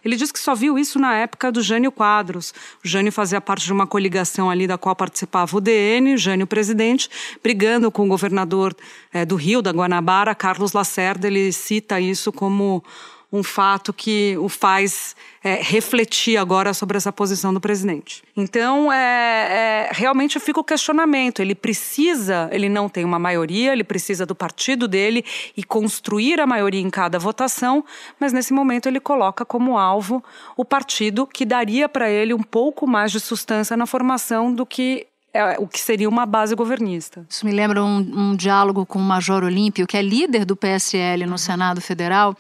Ele 0.04 0.16
disse 0.16 0.34
que 0.34 0.40
só 0.40 0.56
viu 0.56 0.78
isso 0.78 0.98
na 0.98 1.16
época 1.16 1.52
do 1.52 1.62
Jânio 1.62 1.92
Quadros. 1.92 2.54
O 2.84 2.88
Jânio 2.88 3.12
fazia 3.12 3.42
parte 3.42 3.66
de 3.66 3.74
uma 3.74 3.86
coligação 3.86 4.50
ali 4.50 4.68
da 4.68 4.78
qual 4.78 4.96
participava 4.96 5.56
o 5.58 5.62
DN, 5.62 6.18
Jânio 6.18 6.48
presidente, 6.48 7.10
brigando 7.44 7.92
com 7.92 8.06
o 8.06 8.08
governador 8.08 8.76
eh, 9.14 9.26
do 9.26 9.36
Rio, 9.36 9.62
da 9.62 9.72
Guanabara, 9.72 10.34
Carlos 10.34 10.74
Lacerda. 10.74 11.28
Ele 11.28 11.52
cita 11.52 12.00
isso 12.00 12.32
como 12.32 12.84
um 13.32 13.44
fato 13.44 13.94
que 13.94 14.36
o 14.39 14.50
faz 14.50 15.15
eh, 15.41 15.62
refletir 15.63 16.36
agora 16.36 16.74
sobre 16.74 16.98
essa 16.98 17.13
posição 17.13 17.54
do 17.54 17.62
presidente. 17.62 18.22
Então, 18.36 18.91
é, 18.91 18.98
é, 18.98 19.89
realmente 19.91 20.38
fica 20.39 20.60
o 20.60 20.63
questionamento. 20.63 21.41
Ele 21.41 21.56
precisa, 21.56 22.50
ele 22.52 22.67
não 22.67 22.89
tem 22.89 23.06
uma 23.06 23.17
maioria, 23.17 23.72
ele 23.72 23.86
precisa 23.86 24.26
do 24.26 24.36
partido 24.36 24.86
dele 24.88 25.24
e 25.56 25.63
construir 25.63 26.41
a 26.41 26.46
maioria 26.46 26.82
em 26.82 26.89
cada 26.89 27.17
votação, 27.17 27.86
mas 28.20 28.34
nesse 28.34 28.52
momento 28.52 28.88
ele 28.88 29.00
coloca 29.00 29.46
como 29.46 29.78
alvo 29.78 30.22
o 30.58 30.65
partido 30.65 31.26
que 31.26 31.46
daria 31.46 31.88
para 31.88 32.10
ele 32.10 32.34
um 32.34 32.44
pouco 32.44 32.86
mais 32.86 33.13
de 33.13 33.20
sustância 33.20 33.78
na 33.78 33.86
formação 33.86 34.54
do 34.54 34.65
que 34.65 35.08
é, 35.34 35.58
o 35.60 35.67
que 35.67 35.80
seria 35.80 36.10
uma 36.10 36.26
base 36.26 36.56
governista. 36.56 37.26
Isso 37.30 37.46
me 37.46 37.52
lembra 37.52 37.84
um, 37.84 37.98
um 37.98 38.36
diálogo 38.36 38.86
com 38.86 39.00
o 39.00 39.02
Major 39.02 39.44
Olímpio, 39.44 39.88
que 39.88 39.96
é 39.96 40.02
líder 40.02 40.46
do 40.46 40.56
PSL 40.56 41.26
no 41.26 41.38
Senado 41.38 41.80
Federal. 41.80 42.36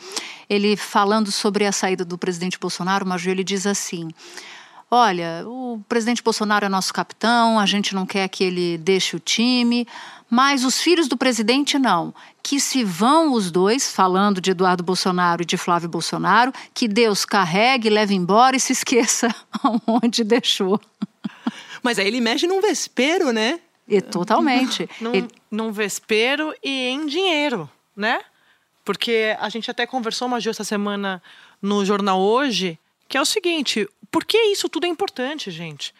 Ele 0.49 0.75
falando 0.75 1.31
sobre 1.31 1.65
a 1.65 1.71
saída 1.71 2.03
do 2.03 2.17
presidente 2.17 2.59
Bolsonaro, 2.59 3.05
o 3.05 3.07
Major 3.07 3.31
ele 3.31 3.43
diz 3.43 3.65
assim: 3.65 4.09
Olha, 4.89 5.45
o 5.47 5.81
presidente 5.87 6.21
Bolsonaro 6.21 6.65
é 6.65 6.69
nosso 6.69 6.93
capitão, 6.93 7.57
a 7.57 7.65
gente 7.65 7.95
não 7.95 8.05
quer 8.05 8.27
que 8.27 8.43
ele 8.43 8.77
deixe 8.77 9.15
o 9.15 9.19
time, 9.19 9.87
mas 10.29 10.65
os 10.65 10.81
filhos 10.81 11.07
do 11.07 11.15
presidente 11.15 11.79
não. 11.79 12.13
Que 12.43 12.59
se 12.59 12.83
vão 12.83 13.31
os 13.31 13.49
dois, 13.49 13.89
falando 13.89 14.41
de 14.41 14.51
Eduardo 14.51 14.83
Bolsonaro 14.83 15.43
e 15.43 15.45
de 15.45 15.55
Flávio 15.55 15.87
Bolsonaro, 15.87 16.51
que 16.73 16.89
Deus 16.89 17.23
carregue, 17.23 17.89
leve 17.89 18.13
embora 18.13 18.57
e 18.57 18.59
se 18.59 18.73
esqueça 18.73 19.33
onde 19.87 20.25
deixou. 20.25 20.77
Mas 21.83 21.97
aí 21.99 22.07
ele 22.07 22.21
mexe 22.21 22.47
num 22.47 22.61
vespeiro, 22.61 23.31
né? 23.31 23.59
E 23.87 23.99
totalmente. 24.01 24.87
Num, 25.01 25.13
Ele- 25.13 25.27
num 25.49 25.71
vespeiro 25.71 26.53
e 26.63 26.87
em 26.87 27.05
dinheiro, 27.07 27.69
né? 27.95 28.21
Porque 28.85 29.35
a 29.39 29.49
gente 29.49 29.69
até 29.69 29.85
conversou, 29.85 30.27
Maju, 30.27 30.49
essa 30.49 30.63
semana 30.63 31.21
no 31.61 31.83
Jornal 31.85 32.19
Hoje, 32.19 32.79
que 33.07 33.17
é 33.17 33.21
o 33.21 33.25
seguinte: 33.25 33.87
por 34.09 34.23
que 34.23 34.37
isso 34.37 34.69
tudo 34.69 34.85
é 34.85 34.89
importante, 34.89 35.51
gente? 35.51 35.93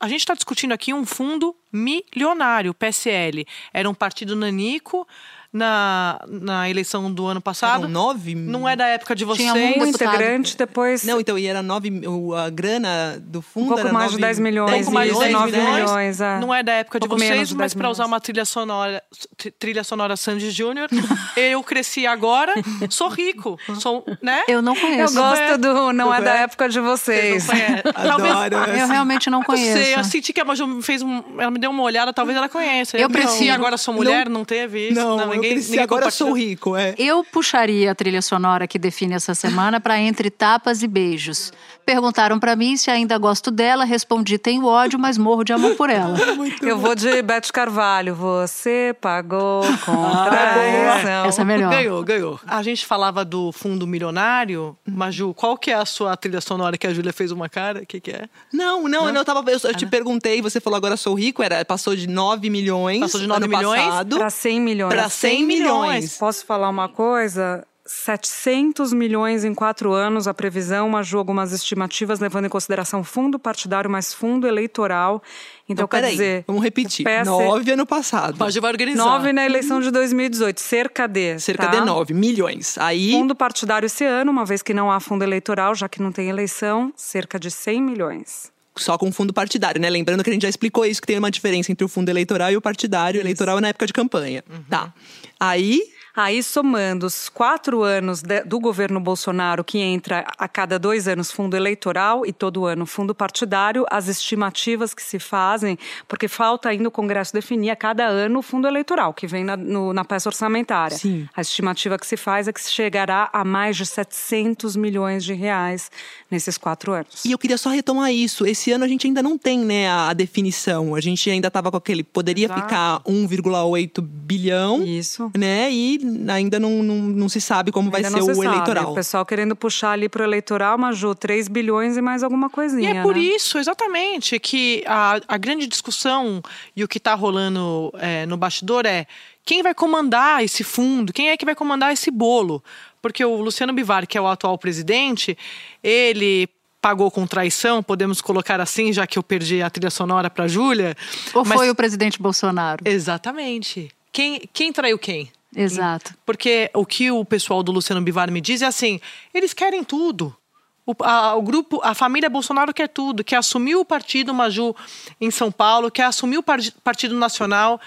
A 0.00 0.08
gente 0.08 0.20
está 0.20 0.34
discutindo 0.34 0.72
aqui 0.72 0.92
um 0.92 1.06
fundo 1.06 1.54
milionário, 1.72 2.72
o 2.72 2.74
PSL. 2.74 3.46
Era 3.72 3.88
um 3.88 3.94
partido 3.94 4.34
nanico 4.34 5.06
na, 5.52 6.20
na 6.28 6.68
eleição 6.68 7.12
do 7.12 7.26
ano 7.26 7.40
passado. 7.40 7.82
Eram 7.84 7.88
nove? 7.90 8.34
Não 8.34 8.68
é 8.68 8.76
da 8.76 8.86
época 8.86 9.14
de 9.14 9.24
vocês. 9.24 9.50
Tinha 9.50 9.82
um 9.82 9.86
integrante, 9.86 10.56
depois. 10.56 11.04
Não, 11.04 11.20
então, 11.20 11.38
e 11.38 11.46
era 11.46 11.62
nove. 11.62 11.90
A 12.36 12.50
grana 12.50 13.18
do 13.20 13.40
fundo 13.42 13.64
Um 13.64 13.68
pouco 13.68 13.80
era 13.80 13.92
mais 13.92 14.10
de 14.10 14.16
nove- 14.16 14.22
10 14.26 14.38
milhões, 14.38 14.70
pouco 14.72 14.92
mais 14.92 15.06
de 15.08 15.12
isso, 15.12 15.20
10 15.20 15.32
9 15.32 15.52
milhões. 15.52 15.74
milhões, 15.90 16.20
é. 16.20 16.40
Não 16.40 16.54
é 16.54 16.62
da 16.62 16.72
época 16.72 17.00
de 17.00 17.08
vocês, 17.08 17.48
de 17.48 17.54
mas 17.54 17.72
10 17.72 17.74
para 17.74 17.90
usar 17.90 18.06
uma 18.06 18.20
trilha 18.20 18.44
sonora, 18.44 19.02
tri- 19.36 19.50
trilha 19.50 19.84
sonora 19.84 20.16
Sandy 20.16 20.50
Júnior, 20.50 20.88
eu 21.36 21.62
cresci 21.62 22.06
agora, 22.06 22.52
sou 22.90 23.08
rico, 23.08 23.58
sou, 23.80 24.04
né? 24.22 24.42
Eu 24.48 24.60
não 24.62 24.74
Eu 24.74 24.80
conheço. 24.80 25.14
gosto 25.14 25.58
do 25.58 25.92
Não 25.92 26.12
é 26.12 26.20
da 26.20 26.38
É. 26.38 26.42
época 26.42 26.68
de 26.68 26.80
vocês. 26.80 27.46
Não. 27.46 27.54
Talvez- 27.92 28.80
Eu 28.80 28.86
realmente 28.88 29.30
não 29.30 29.40
Não 29.46 29.56
sei, 29.56 29.72
conheço. 29.72 29.98
eu 30.00 30.04
senti 30.04 30.32
que 30.32 30.40
a 30.40 30.44
Maju 30.44 30.66
me 30.66 30.82
fez 30.82 31.02
um, 31.02 31.22
ela 31.38 31.50
me 31.50 31.58
deu 31.58 31.70
uma 31.70 31.82
olhada, 31.82 32.12
talvez 32.12 32.36
ela 32.36 32.48
conheça. 32.48 32.96
Eu 32.96 33.08
cresci, 33.08 33.48
agora 33.50 33.76
sou 33.76 33.94
mulher, 33.94 34.28
não, 34.28 34.44
teve 34.44 34.88
isso. 34.88 34.94
Não, 35.00 35.16
ninguém, 35.36 35.50
eu 35.50 35.54
cresci, 35.54 35.70
ninguém 35.70 35.84
agora 35.84 36.10
sou 36.10 36.32
rico, 36.32 36.76
é. 36.76 36.94
Eu 36.98 37.24
puxaria 37.24 37.92
a 37.92 37.94
trilha 37.94 38.22
sonora 38.22 38.66
que 38.66 38.78
define 38.78 39.14
essa 39.14 39.34
semana 39.34 39.80
para 39.80 39.98
Entre 39.98 40.30
Tapas 40.30 40.82
e 40.82 40.88
Beijos. 40.88 41.52
Perguntaram 41.84 42.40
para 42.40 42.56
mim 42.56 42.76
se 42.76 42.90
ainda 42.90 43.16
gosto 43.16 43.50
dela, 43.50 43.84
respondi 43.84 44.38
tenho 44.38 44.64
ódio, 44.66 44.98
mas 44.98 45.16
morro 45.16 45.44
de 45.44 45.52
amor 45.52 45.76
por 45.76 45.88
ela. 45.88 46.16
Eu 46.60 46.78
vou 46.78 46.94
de 46.96 47.22
Beth 47.22 47.52
Carvalho. 47.52 48.14
Você 48.14 48.94
pagou 49.00 49.62
com 49.86 49.92
Ah. 49.92 51.24
Essa 51.26 51.42
é 51.42 51.44
melhor. 51.44 51.70
Ganhou, 51.70 52.02
ganhou. 52.02 52.40
A 52.46 52.62
gente 52.62 52.84
falava 52.84 53.24
do 53.24 53.52
fundo 53.52 53.86
milionário. 53.86 54.76
Maju, 54.88 55.32
qual 55.34 55.56
que 55.56 55.70
é 55.70 55.74
a 55.74 55.84
sua 55.84 56.16
trilha 56.16 56.40
sonora 56.40 56.76
que 56.76 56.86
a 56.86 56.92
Júlia 56.92 57.12
fez 57.12 57.30
uma 57.30 57.48
cara? 57.48 57.82
O 57.82 57.86
que, 57.86 58.00
que 58.00 58.10
é? 58.10 58.24
Não, 58.52 58.88
não, 58.88 59.08
eu, 59.08 59.24
tava, 59.24 59.48
eu, 59.50 59.58
eu 59.62 59.74
te 59.74 59.86
perguntei, 59.86 60.42
você 60.42 60.60
falou 60.60 60.76
agora 60.76 60.96
sou 60.96 61.14
rico, 61.14 61.42
era, 61.42 61.64
passou 61.64 61.94
de 61.94 62.08
9 62.08 62.50
milhões. 62.50 63.00
Passou 63.00 63.20
de 63.20 63.26
9 63.26 63.44
ano 63.44 63.56
milhões 63.56 63.82
passado, 63.82 64.16
Para 64.16 64.30
100 64.30 64.60
milhões. 64.60 64.92
pra 64.94 65.08
100 65.08 65.25
milhões. 65.44 66.16
Posso 66.18 66.44
falar 66.44 66.68
uma 66.68 66.88
coisa? 66.88 67.66
700 67.86 68.92
milhões 68.92 69.44
em 69.44 69.54
quatro 69.54 69.92
anos, 69.92 70.26
a 70.26 70.34
previsão, 70.34 70.88
mas 70.88 71.12
algumas 71.14 71.52
estimativas 71.52 72.18
levando 72.18 72.46
em 72.46 72.48
consideração 72.48 73.04
fundo 73.04 73.38
partidário 73.38 73.88
mais 73.88 74.12
fundo 74.12 74.46
eleitoral. 74.46 75.22
Então, 75.68 75.84
Então, 75.84 75.88
quer 75.88 75.96
peraí, 75.98 76.12
dizer. 76.12 76.44
vamos 76.46 76.62
repetir. 76.62 77.06
PS 77.06 77.26
9 77.26 77.70
ano 77.70 77.86
passado. 77.86 78.36
Vai 78.36 78.50
organizar. 78.70 79.04
Nove 79.04 79.32
na 79.32 79.44
eleição 79.44 79.80
de 79.80 79.90
2018, 79.90 80.60
cerca 80.60 81.06
de. 81.06 81.38
Cerca 81.38 81.68
tá? 81.68 81.78
de 81.78 81.80
9 81.86 82.12
milhões. 82.12 82.76
Aí, 82.78 83.12
Fundo 83.12 83.34
partidário 83.34 83.86
esse 83.86 84.04
ano, 84.04 84.32
uma 84.32 84.44
vez 84.44 84.62
que 84.62 84.74
não 84.74 84.90
há 84.90 84.98
fundo 84.98 85.22
eleitoral, 85.22 85.74
já 85.74 85.88
que 85.88 86.02
não 86.02 86.10
tem 86.10 86.28
eleição, 86.28 86.92
cerca 86.96 87.38
de 87.38 87.50
100 87.50 87.82
milhões. 87.82 88.55
Só 88.78 88.96
com 88.98 89.10
fundo 89.12 89.32
partidário, 89.32 89.80
né? 89.80 89.88
Lembrando 89.90 90.22
que 90.22 90.30
a 90.30 90.32
gente 90.32 90.42
já 90.42 90.48
explicou 90.48 90.84
isso, 90.84 91.00
que 91.00 91.06
tem 91.06 91.18
uma 91.18 91.30
diferença 91.30 91.72
entre 91.72 91.84
o 91.84 91.88
fundo 91.88 92.08
eleitoral 92.08 92.50
e 92.50 92.56
o 92.56 92.60
partidário. 92.60 93.20
Eleitoral 93.20 93.58
é 93.58 93.60
na 93.60 93.68
época 93.68 93.86
de 93.86 93.92
campanha. 93.92 94.44
Tá. 94.68 94.92
Aí, 95.38 95.82
Aí, 96.16 96.42
somando 96.42 97.04
os 97.04 97.28
quatro 97.28 97.82
anos 97.82 98.22
de- 98.22 98.42
do 98.44 98.58
governo 98.58 98.98
Bolsonaro, 98.98 99.62
que 99.62 99.78
entra 99.78 100.24
a 100.38 100.48
cada 100.48 100.78
dois 100.78 101.06
anos 101.06 101.30
fundo 101.30 101.54
eleitoral 101.56 102.24
e 102.24 102.32
todo 102.32 102.64
ano 102.64 102.86
fundo 102.86 103.14
partidário, 103.14 103.84
as 103.90 104.08
estimativas 104.08 104.94
que 104.94 105.02
se 105.02 105.18
fazem, 105.18 105.78
porque 106.08 106.26
falta 106.26 106.70
ainda 106.70 106.88
o 106.88 106.90
Congresso 106.90 107.32
definir 107.34 107.68
a 107.70 107.76
cada 107.76 108.06
ano 108.06 108.38
o 108.38 108.42
fundo 108.42 108.66
eleitoral, 108.66 109.12
que 109.12 109.26
vem 109.26 109.44
na, 109.44 109.56
no- 109.58 109.92
na 109.92 110.04
peça 110.06 110.28
orçamentária. 110.28 110.96
Sim. 110.96 111.28
A 111.36 111.42
estimativa 111.42 111.98
que 111.98 112.06
se 112.06 112.16
faz 112.16 112.48
é 112.48 112.52
que 112.52 112.62
se 112.62 112.72
chegará 112.72 113.28
a 113.32 113.44
mais 113.44 113.76
de 113.76 113.84
700 113.84 114.74
milhões 114.74 115.22
de 115.22 115.34
reais 115.34 115.90
nesses 116.30 116.56
quatro 116.56 116.92
anos. 116.92 117.24
E 117.26 117.32
eu 117.32 117.38
queria 117.38 117.58
só 117.58 117.68
retomar 117.68 118.10
isso. 118.10 118.46
Esse 118.46 118.72
ano 118.72 118.84
a 118.84 118.88
gente 118.88 119.06
ainda 119.06 119.22
não 119.22 119.36
tem, 119.36 119.58
né, 119.58 119.88
a, 119.90 120.08
a 120.08 120.12
definição. 120.14 120.94
A 120.94 121.00
gente 121.00 121.28
ainda 121.28 121.48
estava 121.48 121.70
com 121.70 121.76
aquele. 121.76 122.02
Poderia 122.02 122.46
Exato. 122.46 122.62
ficar 122.62 123.00
1,8 123.04 124.00
bilhão. 124.00 124.82
Isso. 124.82 125.30
Né? 125.36 125.70
E 125.70 126.05
ainda 126.28 126.58
não, 126.60 126.82
não, 126.82 126.96
não 126.96 127.28
se 127.28 127.40
sabe 127.40 127.70
como 127.72 127.88
Ainda 127.94 128.10
vai 128.10 128.10
ser 128.20 128.22
se 128.24 128.30
o 128.30 128.34
sabe. 128.34 128.46
eleitoral. 128.48 128.92
O 128.92 128.94
pessoal 128.94 129.24
querendo 129.26 129.54
puxar 129.56 129.92
ali 129.92 130.08
para 130.08 130.22
o 130.22 130.24
eleitoral, 130.24 130.76
Maju, 130.78 131.14
3 131.14 131.48
bilhões 131.48 131.96
e 131.96 132.02
mais 132.02 132.22
alguma 132.22 132.46
E 132.46 132.50
coisinha. 132.50 133.00
é 133.00 133.02
por 133.02 133.14
né? 133.14 133.20
isso, 133.22 133.58
exatamente, 133.58 134.38
que 134.38 134.82
a, 134.86 135.20
a 135.28 135.36
grande 135.36 135.66
discussão 135.66 136.42
e 136.74 136.82
o 136.84 136.88
que 136.88 136.98
está 136.98 137.14
rolando 137.14 137.92
é, 137.98 138.26
no 138.26 138.36
bastidor 138.36 138.86
é 138.86 139.06
quem 139.44 139.62
vai 139.62 139.74
comandar 139.74 140.42
esse 140.44 140.64
fundo, 140.64 141.12
quem 141.12 141.28
é 141.30 141.36
que 141.36 141.44
vai 141.44 141.54
comandar 141.54 141.92
esse 141.92 142.10
bolo. 142.10 142.62
Porque 143.00 143.24
o 143.24 143.36
Luciano 143.40 143.72
Bivar, 143.72 144.06
que 144.06 144.18
é 144.18 144.20
o 144.20 144.26
atual 144.26 144.58
presidente, 144.58 145.38
ele 145.82 146.48
pagou 146.82 147.10
com 147.10 147.26
traição, 147.26 147.82
podemos 147.82 148.20
colocar 148.20 148.60
assim, 148.60 148.92
já 148.92 149.06
que 149.06 149.18
eu 149.18 149.22
perdi 149.22 149.62
a 149.62 149.70
trilha 149.70 149.90
sonora 149.90 150.28
para 150.30 150.46
Júlia. 150.48 150.96
Ou 151.34 151.44
mas- 151.44 151.56
foi 151.58 151.70
o 151.70 151.74
presidente 151.74 152.20
Bolsonaro? 152.20 152.82
Exatamente. 152.84 153.88
Quem, 154.12 154.48
quem 154.52 154.72
traiu 154.72 154.98
quem? 154.98 155.30
Exato. 155.56 156.14
Porque 156.26 156.70
o 156.74 156.84
que 156.84 157.10
o 157.10 157.24
pessoal 157.24 157.62
do 157.62 157.72
Luciano 157.72 158.02
Bivar 158.02 158.30
me 158.30 158.42
diz 158.42 158.60
é 158.60 158.66
assim: 158.66 159.00
eles 159.32 159.54
querem 159.54 159.82
tudo. 159.82 160.36
O, 160.84 160.94
a, 161.02 161.34
o, 161.34 161.42
grupo, 161.42 161.80
a 161.82 161.94
família 161.94 162.30
Bolsonaro 162.30 162.72
quer 162.72 162.88
tudo, 162.88 163.24
quer 163.24 163.36
assumir 163.36 163.74
o 163.74 163.84
partido 163.84 164.32
Maju 164.32 164.76
em 165.20 165.30
São 165.30 165.50
Paulo, 165.50 165.90
quer 165.90 166.04
assumir 166.04 166.38
o 166.38 166.44
Partido 166.44 167.16
Nacional. 167.16 167.80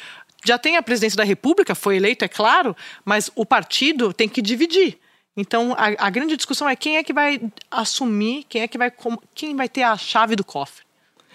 Já 0.43 0.57
tem 0.57 0.75
a 0.75 0.83
presidência 0.83 1.15
da 1.15 1.23
República, 1.23 1.75
foi 1.75 1.97
eleito, 1.97 2.25
é 2.25 2.27
claro, 2.27 2.75
mas 3.05 3.29
o 3.35 3.45
partido 3.45 4.11
tem 4.11 4.27
que 4.27 4.41
dividir. 4.41 4.97
Então, 5.37 5.73
a, 5.77 6.07
a 6.07 6.09
grande 6.09 6.35
discussão 6.35 6.67
é 6.67 6.75
quem 6.75 6.97
é 6.97 7.03
que 7.03 7.13
vai 7.13 7.41
assumir, 7.71 8.45
quem 8.49 8.61
é 8.63 8.67
que 8.67 8.77
vai, 8.77 8.91
quem 9.33 9.55
vai 9.55 9.69
ter 9.69 9.83
a 9.83 9.95
chave 9.95 10.35
do 10.35 10.43
cofre. 10.43 10.83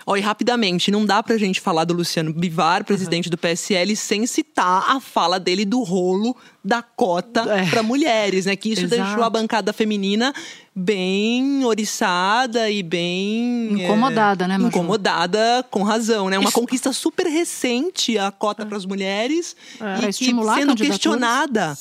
Ó, 0.06 0.16
e 0.16 0.20
rapidamente, 0.20 0.90
não 0.90 1.04
dá 1.04 1.22
pra 1.22 1.38
gente 1.38 1.60
falar 1.60 1.84
do 1.84 1.94
Luciano 1.94 2.32
Bivar, 2.32 2.84
presidente 2.84 3.26
uhum. 3.26 3.30
do 3.30 3.38
PSL, 3.38 3.96
sem 3.96 4.26
citar 4.26 4.84
a 4.90 5.00
fala 5.00 5.40
dele 5.40 5.64
do 5.64 5.82
rolo 5.82 6.36
da 6.64 6.82
cota 6.82 7.42
é. 7.42 7.68
para 7.68 7.82
mulheres, 7.82 8.46
né? 8.46 8.56
Que 8.56 8.72
isso 8.72 8.84
Exato. 8.84 9.02
deixou 9.02 9.22
a 9.22 9.30
bancada 9.30 9.72
feminina 9.72 10.32
bem 10.74 11.64
oriçada 11.64 12.70
e 12.70 12.82
bem 12.82 13.84
incomodada, 13.84 14.44
é, 14.44 14.48
né, 14.48 14.58
Maju? 14.58 14.68
Incomodada 14.68 15.64
com 15.70 15.82
razão, 15.82 16.28
né? 16.28 16.38
Uma 16.38 16.48
isso... 16.48 16.58
conquista 16.58 16.92
super 16.92 17.26
recente 17.26 18.18
a 18.18 18.30
cota 18.30 18.62
é. 18.62 18.64
para 18.66 18.76
as 18.76 18.84
mulheres 18.84 19.54
é. 19.80 20.08
e 20.08 20.12
que 20.12 20.24
sendo 20.54 20.74
questionada. 20.74 21.76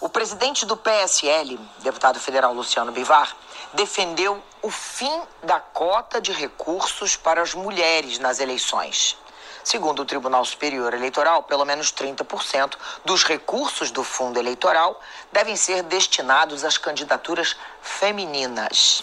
O 0.00 0.08
presidente 0.08 0.66
do 0.66 0.76
PSL, 0.76 1.58
deputado 1.82 2.18
federal 2.18 2.52
Luciano 2.52 2.92
Bivar, 2.92 3.34
defendeu 3.74 4.42
o 4.62 4.70
fim 4.70 5.20
da 5.42 5.60
cota 5.60 6.20
de 6.20 6.32
recursos 6.32 7.16
para 7.16 7.42
as 7.42 7.54
mulheres 7.54 8.18
nas 8.18 8.40
eleições. 8.40 9.16
Segundo 9.62 10.02
o 10.02 10.04
Tribunal 10.04 10.44
Superior 10.44 10.92
Eleitoral, 10.92 11.42
pelo 11.42 11.64
menos 11.64 11.92
30% 11.92 12.74
dos 13.04 13.24
recursos 13.24 13.90
do 13.90 14.04
fundo 14.04 14.38
eleitoral 14.38 15.00
devem 15.32 15.56
ser 15.56 15.82
destinados 15.82 16.64
às 16.64 16.76
candidaturas 16.76 17.56
femininas. 17.80 19.02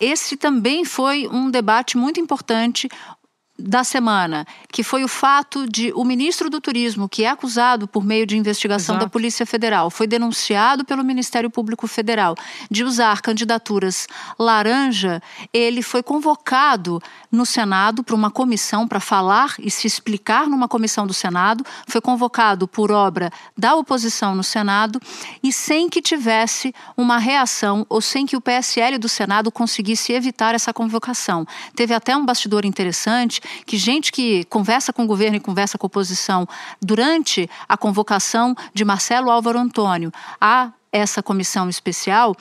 Esse 0.00 0.36
também 0.36 0.84
foi 0.84 1.28
um 1.28 1.48
debate 1.48 1.96
muito 1.96 2.18
importante 2.18 2.88
da 3.62 3.84
semana, 3.84 4.46
que 4.70 4.82
foi 4.82 5.04
o 5.04 5.08
fato 5.08 5.68
de 5.68 5.92
o 5.94 6.04
ministro 6.04 6.50
do 6.50 6.60
Turismo, 6.60 7.08
que 7.08 7.24
é 7.24 7.28
acusado 7.28 7.86
por 7.86 8.04
meio 8.04 8.26
de 8.26 8.36
investigação 8.36 8.96
Exato. 8.96 9.06
da 9.06 9.10
Polícia 9.10 9.46
Federal, 9.46 9.90
foi 9.90 10.06
denunciado 10.06 10.84
pelo 10.84 11.04
Ministério 11.04 11.48
Público 11.48 11.86
Federal 11.86 12.34
de 12.70 12.82
usar 12.82 13.20
candidaturas 13.20 14.06
laranja, 14.38 15.22
ele 15.52 15.82
foi 15.82 16.02
convocado 16.02 17.00
no 17.30 17.46
Senado 17.46 18.02
para 18.02 18.14
uma 18.14 18.30
comissão 18.30 18.86
para 18.86 19.00
falar 19.00 19.54
e 19.58 19.70
se 19.70 19.86
explicar 19.86 20.48
numa 20.48 20.68
comissão 20.68 21.06
do 21.06 21.14
Senado, 21.14 21.64
foi 21.86 22.00
convocado 22.00 22.66
por 22.66 22.90
obra 22.90 23.30
da 23.56 23.74
oposição 23.74 24.34
no 24.34 24.42
Senado 24.42 25.00
e 25.42 25.52
sem 25.52 25.88
que 25.88 26.02
tivesse 26.02 26.74
uma 26.96 27.18
reação 27.18 27.86
ou 27.88 28.00
sem 28.00 28.26
que 28.26 28.36
o 28.36 28.40
PSL 28.40 28.98
do 28.98 29.08
Senado 29.08 29.50
conseguisse 29.52 30.12
evitar 30.12 30.54
essa 30.54 30.72
convocação. 30.72 31.46
Teve 31.74 31.94
até 31.94 32.16
um 32.16 32.24
bastidor 32.24 32.64
interessante 32.64 33.40
que 33.66 33.76
gente 33.76 34.12
que 34.12 34.44
conversa 34.44 34.92
com 34.92 35.04
o 35.04 35.06
governo 35.06 35.36
e 35.36 35.40
conversa 35.40 35.78
com 35.78 35.86
a 35.86 35.88
oposição 35.88 36.46
durante 36.80 37.48
a 37.68 37.76
convocação 37.76 38.54
de 38.74 38.84
Marcelo 38.84 39.30
Álvaro 39.30 39.58
Antônio 39.58 40.12
a 40.40 40.72
essa 40.92 41.22
comissão 41.22 41.70
especial 41.70 42.36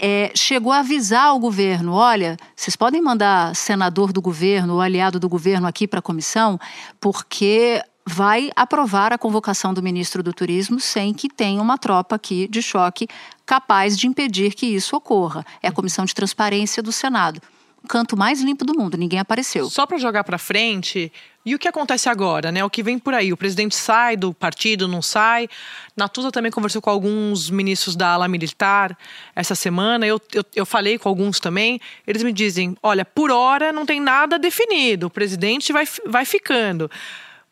é, 0.00 0.30
chegou 0.34 0.70
a 0.70 0.78
avisar 0.78 1.34
o 1.34 1.40
governo: 1.40 1.92
olha, 1.92 2.36
vocês 2.54 2.76
podem 2.76 3.02
mandar 3.02 3.54
senador 3.56 4.12
do 4.12 4.22
governo 4.22 4.74
ou 4.74 4.80
aliado 4.80 5.18
do 5.18 5.28
governo 5.28 5.66
aqui 5.66 5.88
para 5.88 5.98
a 5.98 6.02
comissão, 6.02 6.58
porque 7.00 7.82
vai 8.08 8.52
aprovar 8.54 9.12
a 9.12 9.18
convocação 9.18 9.74
do 9.74 9.82
ministro 9.82 10.22
do 10.22 10.32
Turismo 10.32 10.78
sem 10.78 11.12
que 11.12 11.28
tenha 11.28 11.60
uma 11.60 11.76
tropa 11.76 12.14
aqui 12.14 12.46
de 12.46 12.62
choque 12.62 13.08
capaz 13.44 13.98
de 13.98 14.06
impedir 14.06 14.54
que 14.54 14.66
isso 14.66 14.94
ocorra. 14.94 15.44
É 15.60 15.68
a 15.68 15.72
Comissão 15.72 16.04
de 16.04 16.14
Transparência 16.14 16.80
do 16.80 16.92
Senado 16.92 17.42
canto 17.86 18.16
mais 18.16 18.40
limpo 18.40 18.64
do 18.64 18.74
mundo, 18.74 18.96
ninguém 18.96 19.18
apareceu. 19.18 19.70
Só 19.70 19.86
para 19.86 19.98
jogar 19.98 20.24
para 20.24 20.38
frente, 20.38 21.12
e 21.44 21.54
o 21.54 21.58
que 21.58 21.68
acontece 21.68 22.08
agora, 22.08 22.50
né? 22.50 22.64
O 22.64 22.68
que 22.68 22.82
vem 22.82 22.98
por 22.98 23.14
aí? 23.14 23.32
O 23.32 23.36
presidente 23.36 23.76
sai 23.76 24.16
do 24.16 24.34
partido, 24.34 24.88
não 24.88 25.00
sai. 25.00 25.48
Natuza 25.96 26.32
também 26.32 26.50
conversou 26.50 26.82
com 26.82 26.90
alguns 26.90 27.48
ministros 27.48 27.94
da 27.94 28.08
ala 28.08 28.26
militar 28.26 28.98
essa 29.34 29.54
semana. 29.54 30.04
Eu, 30.04 30.20
eu, 30.34 30.44
eu, 30.56 30.66
falei 30.66 30.98
com 30.98 31.08
alguns 31.08 31.38
também. 31.38 31.80
Eles 32.04 32.24
me 32.24 32.32
dizem: 32.32 32.76
olha, 32.82 33.04
por 33.04 33.30
hora 33.30 33.72
não 33.72 33.86
tem 33.86 34.00
nada 34.00 34.38
definido. 34.38 35.06
O 35.06 35.10
presidente 35.10 35.72
vai, 35.72 35.84
vai 36.04 36.24
ficando. 36.24 36.90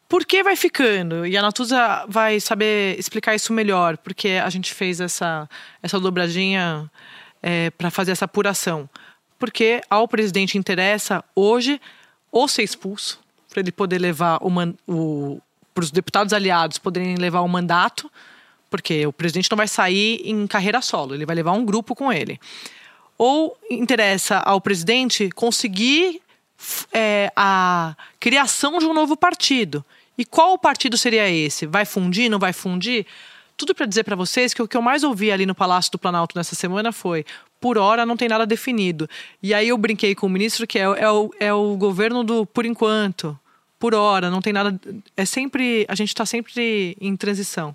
Por 0.09 0.27
que 0.27 0.43
vai 0.43 0.57
ficando? 0.57 1.25
E 1.25 1.37
a 1.37 1.43
Natuza 1.43 2.05
vai 2.09 2.41
saber 2.41 2.99
explicar 2.99 3.35
isso 3.35 3.53
melhor, 3.53 3.97
porque 3.97 4.41
a 4.45 4.51
gente 4.51 4.75
fez 4.75 5.01
essa, 5.01 5.49
essa 5.83 5.99
dobradinha 6.01 6.91
é, 7.41 7.71
para 7.71 7.91
fazer 7.91 8.11
essa 8.11 8.25
apuração 8.25 8.89
porque 9.38 9.83
ao 9.90 10.07
presidente 10.09 10.59
interessa 10.59 11.25
hoje 11.35 11.81
ou 12.31 12.49
ser 12.49 12.62
expulso, 12.62 13.20
para 13.51 13.61
ele 13.61 13.73
poder 13.73 13.99
levar 14.01 14.38
o, 14.42 15.40
para 15.73 15.85
os 15.85 15.90
deputados 15.90 16.33
aliados 16.33 16.79
poderem 16.79 17.16
levar 17.16 17.40
o 17.40 17.49
mandato, 17.49 18.11
porque 18.68 19.07
o 19.07 19.12
presidente 19.12 19.51
não 19.51 19.57
vai 19.57 19.68
sair 19.68 20.20
em 20.25 20.47
carreira 20.47 20.81
solo, 20.81 21.14
ele 21.14 21.25
vai 21.25 21.37
levar 21.37 21.53
um 21.53 21.64
grupo 21.64 21.94
com 21.94 22.12
ele. 22.12 22.40
Ou 23.16 23.57
interessa 23.70 24.38
ao 24.38 24.61
presidente 24.61 25.31
conseguir 25.31 26.20
é, 26.92 27.31
a 27.37 27.94
criação 28.18 28.79
de 28.79 28.87
um 28.87 28.94
novo 28.94 29.16
partido. 29.16 29.85
E 30.16 30.25
qual 30.25 30.59
partido 30.59 30.97
seria 30.97 31.29
esse? 31.29 31.66
Vai 31.66 31.85
fundir, 31.85 32.29
não 32.29 32.38
vai 32.38 32.53
fundir? 32.53 33.07
Tudo 33.57 33.75
para 33.75 33.87
dizer 33.87 34.03
para 34.03 34.16
vocês 34.16 34.53
que 34.53 34.62
o 34.62 34.66
que 34.66 34.77
eu 34.77 34.83
mais 34.83 35.05
ouvi 35.05 35.31
ali 35.31 35.47
no 35.47 35.55
Palácio 35.55 35.92
do 35.92 35.99
Planalto 35.99 36.37
nessa 36.37 36.57
semana 36.57 36.90
foi: 36.90 37.25
por 37.64 37.79
hora 37.79 38.05
não 38.05 38.14
tem 38.14 38.29
nada 38.29 38.44
definido. 38.44 39.09
E 39.42 39.55
aí 39.55 39.68
eu 39.68 39.79
brinquei 39.79 40.14
com 40.14 40.27
o 40.27 40.29
ministro 40.29 40.66
que 40.66 40.79
é, 40.79 40.83
é, 40.83 41.11
o, 41.11 41.31
é 41.40 41.50
o 41.50 41.79
governo 41.79 42.22
do 42.22 42.44
por 42.44 42.66
enquanto, 42.66 43.38
por 43.79 43.94
hora, 43.94 44.29
não 44.29 44.42
tem 44.42 44.53
nada. 44.53 44.79
É 45.16 45.24
sempre. 45.24 45.87
A 45.88 45.94
gente 45.94 46.11
está 46.11 46.27
sempre 46.27 46.94
em 47.00 47.16
transição. 47.16 47.74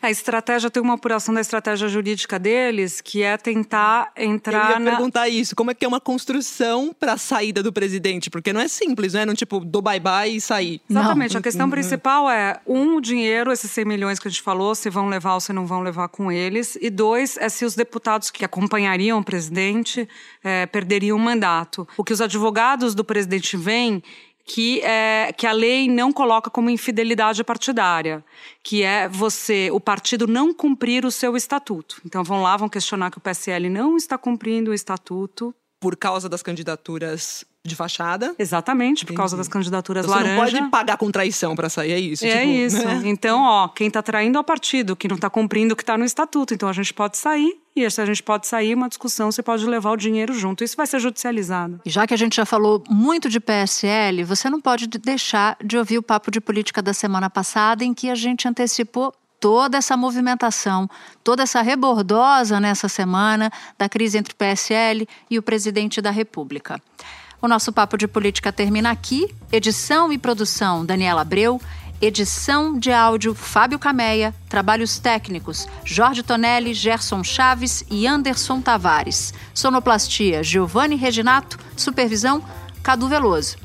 A 0.00 0.10
estratégia 0.10 0.70
tem 0.70 0.82
uma 0.82 0.94
apuração 0.94 1.34
da 1.34 1.40
estratégia 1.40 1.88
jurídica 1.88 2.38
deles, 2.38 3.00
que 3.00 3.22
é 3.22 3.36
tentar 3.36 4.12
entrar. 4.16 4.72
Eu 4.72 4.74
ia 4.74 4.78
na... 4.78 4.90
perguntar 4.90 5.28
isso. 5.28 5.56
Como 5.56 5.70
é 5.70 5.74
que 5.74 5.84
é 5.84 5.88
uma 5.88 6.00
construção 6.00 6.94
para 6.98 7.14
a 7.14 7.18
saída 7.18 7.62
do 7.62 7.72
presidente? 7.72 8.30
Porque 8.30 8.52
não 8.52 8.60
é 8.60 8.68
simples, 8.68 9.14
né? 9.14 9.24
Não 9.24 9.34
tipo, 9.34 9.60
do 9.60 9.80
bye-bye 9.80 10.36
e 10.36 10.40
sair. 10.40 10.80
Exatamente. 10.88 11.34
Não. 11.34 11.40
A 11.40 11.42
questão 11.42 11.70
principal 11.70 12.30
é: 12.30 12.60
um, 12.66 12.96
o 12.96 13.00
dinheiro, 13.00 13.50
esses 13.52 13.70
100 13.70 13.84
milhões 13.84 14.18
que 14.18 14.28
a 14.28 14.30
gente 14.30 14.42
falou, 14.42 14.74
se 14.74 14.90
vão 14.90 15.08
levar 15.08 15.34
ou 15.34 15.40
se 15.40 15.52
não 15.52 15.66
vão 15.66 15.80
levar 15.80 16.08
com 16.08 16.30
eles. 16.30 16.76
E 16.80 16.90
dois, 16.90 17.36
é 17.38 17.48
se 17.48 17.64
os 17.64 17.74
deputados 17.74 18.30
que 18.30 18.44
acompanhariam 18.44 19.18
o 19.18 19.24
presidente 19.24 20.08
é, 20.44 20.66
perderiam 20.66 21.16
o 21.16 21.20
mandato. 21.20 21.86
O 21.96 22.04
que 22.04 22.12
os 22.12 22.20
advogados 22.20 22.94
do 22.94 23.04
presidente 23.04 23.56
veem 23.56 24.02
que, 24.46 24.80
é, 24.82 25.32
que 25.36 25.44
a 25.44 25.52
lei 25.52 25.88
não 25.88 26.12
coloca 26.12 26.48
como 26.48 26.70
infidelidade 26.70 27.42
partidária, 27.42 28.24
que 28.62 28.84
é 28.84 29.08
você, 29.08 29.68
o 29.72 29.80
partido 29.80 30.28
não 30.28 30.54
cumprir 30.54 31.04
o 31.04 31.10
seu 31.10 31.36
estatuto. 31.36 32.00
Então 32.06 32.22
vão 32.22 32.40
lá, 32.40 32.56
vão 32.56 32.68
questionar 32.68 33.10
que 33.10 33.18
o 33.18 33.20
PSL 33.20 33.68
não 33.68 33.96
está 33.96 34.16
cumprindo 34.16 34.70
o 34.70 34.74
estatuto. 34.74 35.52
Por 35.80 35.96
causa 35.96 36.28
das 36.28 36.42
candidaturas 36.42 37.44
de 37.62 37.74
fachada. 37.74 38.34
Exatamente, 38.38 39.04
por 39.04 39.14
causa 39.14 39.36
das 39.36 39.48
candidaturas 39.48 40.06
então, 40.06 40.16
laranja. 40.16 40.46
Você 40.46 40.60
não 40.60 40.70
pode 40.70 40.70
pagar 40.70 40.96
com 40.96 41.10
traição 41.10 41.56
para 41.56 41.68
sair, 41.68 41.92
é 41.92 41.98
isso? 41.98 42.24
É 42.24 42.40
tipo, 42.40 42.52
isso. 42.52 42.84
Né? 42.84 43.02
Então, 43.04 43.42
ó, 43.42 43.68
quem 43.68 43.88
está 43.88 44.00
traindo 44.00 44.38
é 44.38 44.40
o 44.40 44.44
partido, 44.44 44.94
que 44.94 45.08
não 45.08 45.16
está 45.16 45.28
cumprindo 45.28 45.74
o 45.74 45.76
que 45.76 45.82
está 45.82 45.98
no 45.98 46.04
estatuto. 46.04 46.54
Então 46.54 46.68
a 46.68 46.72
gente 46.72 46.94
pode 46.94 47.18
sair, 47.18 47.60
e 47.76 47.90
se 47.90 48.00
a 48.00 48.06
gente 48.06 48.22
pode 48.22 48.46
sair, 48.46 48.74
uma 48.74 48.88
discussão, 48.88 49.30
você 49.30 49.42
pode 49.42 49.66
levar 49.66 49.90
o 49.90 49.96
dinheiro 49.96 50.32
junto. 50.32 50.64
Isso 50.64 50.76
vai 50.76 50.86
ser 50.86 50.98
judicializado. 50.98 51.80
E 51.84 51.90
já 51.90 52.06
que 52.06 52.14
a 52.14 52.16
gente 52.16 52.36
já 52.36 52.46
falou 52.46 52.82
muito 52.88 53.28
de 53.28 53.38
PSL, 53.38 54.24
você 54.24 54.48
não 54.48 54.60
pode 54.60 54.86
deixar 54.86 55.56
de 55.62 55.76
ouvir 55.76 55.98
o 55.98 56.02
papo 56.02 56.30
de 56.30 56.40
política 56.40 56.80
da 56.80 56.94
semana 56.94 57.28
passada, 57.28 57.84
em 57.84 57.92
que 57.92 58.08
a 58.08 58.14
gente 58.14 58.48
antecipou 58.48 59.12
toda 59.38 59.76
essa 59.76 59.96
movimentação, 59.96 60.88
toda 61.22 61.42
essa 61.42 61.60
rebordosa 61.60 62.58
nessa 62.58 62.88
semana 62.88 63.52
da 63.76 63.88
crise 63.88 64.16
entre 64.16 64.32
o 64.32 64.36
PSL 64.36 65.06
e 65.30 65.38
o 65.38 65.42
presidente 65.42 66.00
da 66.00 66.10
República. 66.10 66.80
O 67.40 67.46
nosso 67.46 67.70
papo 67.72 67.98
de 67.98 68.08
política 68.08 68.50
termina 68.50 68.90
aqui. 68.90 69.28
Edição 69.52 70.10
e 70.10 70.18
produção 70.18 70.84
Daniela 70.84 71.20
Abreu. 71.20 71.60
Edição 71.98 72.78
de 72.78 72.92
áudio 72.92 73.34
Fábio 73.34 73.78
Cameia. 73.78 74.34
Trabalhos 74.50 74.98
técnicos 74.98 75.66
Jorge 75.82 76.22
Tonelli, 76.22 76.74
Gerson 76.74 77.24
Chaves 77.24 77.84
e 77.90 78.06
Anderson 78.06 78.60
Tavares. 78.60 79.32
Sonoplastia 79.54 80.42
Giovanni 80.42 80.94
Reginato. 80.94 81.58
Supervisão 81.74 82.44
Cadu 82.82 83.08
Veloso. 83.08 83.56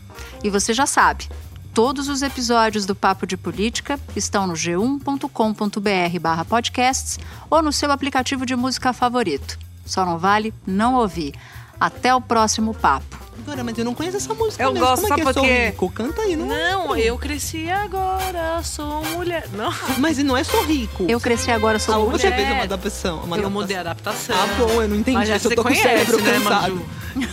E 0.42 0.50
você 0.50 0.74
já 0.74 0.86
sabe, 0.86 1.28
todos 1.74 2.08
os 2.08 2.22
episódios 2.22 2.86
do 2.86 2.96
Papo 2.96 3.28
de 3.28 3.36
Política 3.36 4.00
estão 4.16 4.48
no 4.48 4.54
g1.com.br 4.54 6.46
podcasts 6.48 7.20
ou 7.50 7.62
no 7.62 7.74
seu 7.74 7.92
aplicativo 7.92 8.46
de 8.46 8.56
música 8.56 8.94
favorito. 8.94 9.60
Só 9.86 10.06
não 10.06 10.18
vale 10.18 10.54
não 10.66 10.96
ouvir. 10.96 11.34
Até 11.82 12.14
o 12.14 12.22
próximo 12.22 12.76
papo. 12.76 13.20
Agora, 13.44 13.64
mas 13.64 13.76
eu 13.76 13.84
não 13.84 13.96
conheço 13.96 14.18
essa 14.18 14.32
música 14.36 14.62
Eu 14.64 14.72
mesmo. 14.72 14.86
gosto, 14.86 15.02
Como 15.02 15.14
é 15.14 15.18
que 15.18 15.24
sabe 15.24 15.30
é 15.32 15.34
Sou 15.34 15.42
por 15.42 15.50
quê? 15.50 15.66
Rico? 15.66 15.90
Canta 15.92 16.22
aí, 16.22 16.36
não 16.36 16.46
Não, 16.46 16.96
eu 16.96 17.18
cresci 17.18 17.68
agora, 17.72 18.62
sou 18.62 19.04
mulher. 19.18 19.48
Não. 19.52 19.74
Mas 19.98 20.20
não 20.20 20.38
é 20.38 20.44
Sou 20.44 20.64
Rico. 20.64 21.06
Eu 21.10 21.20
cresci 21.20 21.50
agora, 21.50 21.80
sou 21.80 21.96
Ah, 21.96 21.98
mulher. 21.98 22.20
você 22.20 22.32
fez 22.32 22.52
uma 22.52 22.64
adaptação. 22.64 23.16
Uma 23.16 23.22
eu 23.38 23.48
adaptação. 23.48 23.50
mudei 23.50 23.76
a 23.78 23.80
adaptação. 23.80 24.36
Ah, 24.40 24.48
bom, 24.60 24.82
eu 24.84 24.88
não 24.88 24.96
entendi. 24.96 25.18
Mas 25.18 25.28
já 25.28 25.36
eu 25.38 25.40
você 25.40 25.56
tô 25.56 25.64
com 25.64 25.70
o 25.70 25.72
conhece, 25.74 25.82
cérebro 25.82 26.22
né, 26.22 26.34
cansado. 26.34 26.86
Maju? 27.16 27.30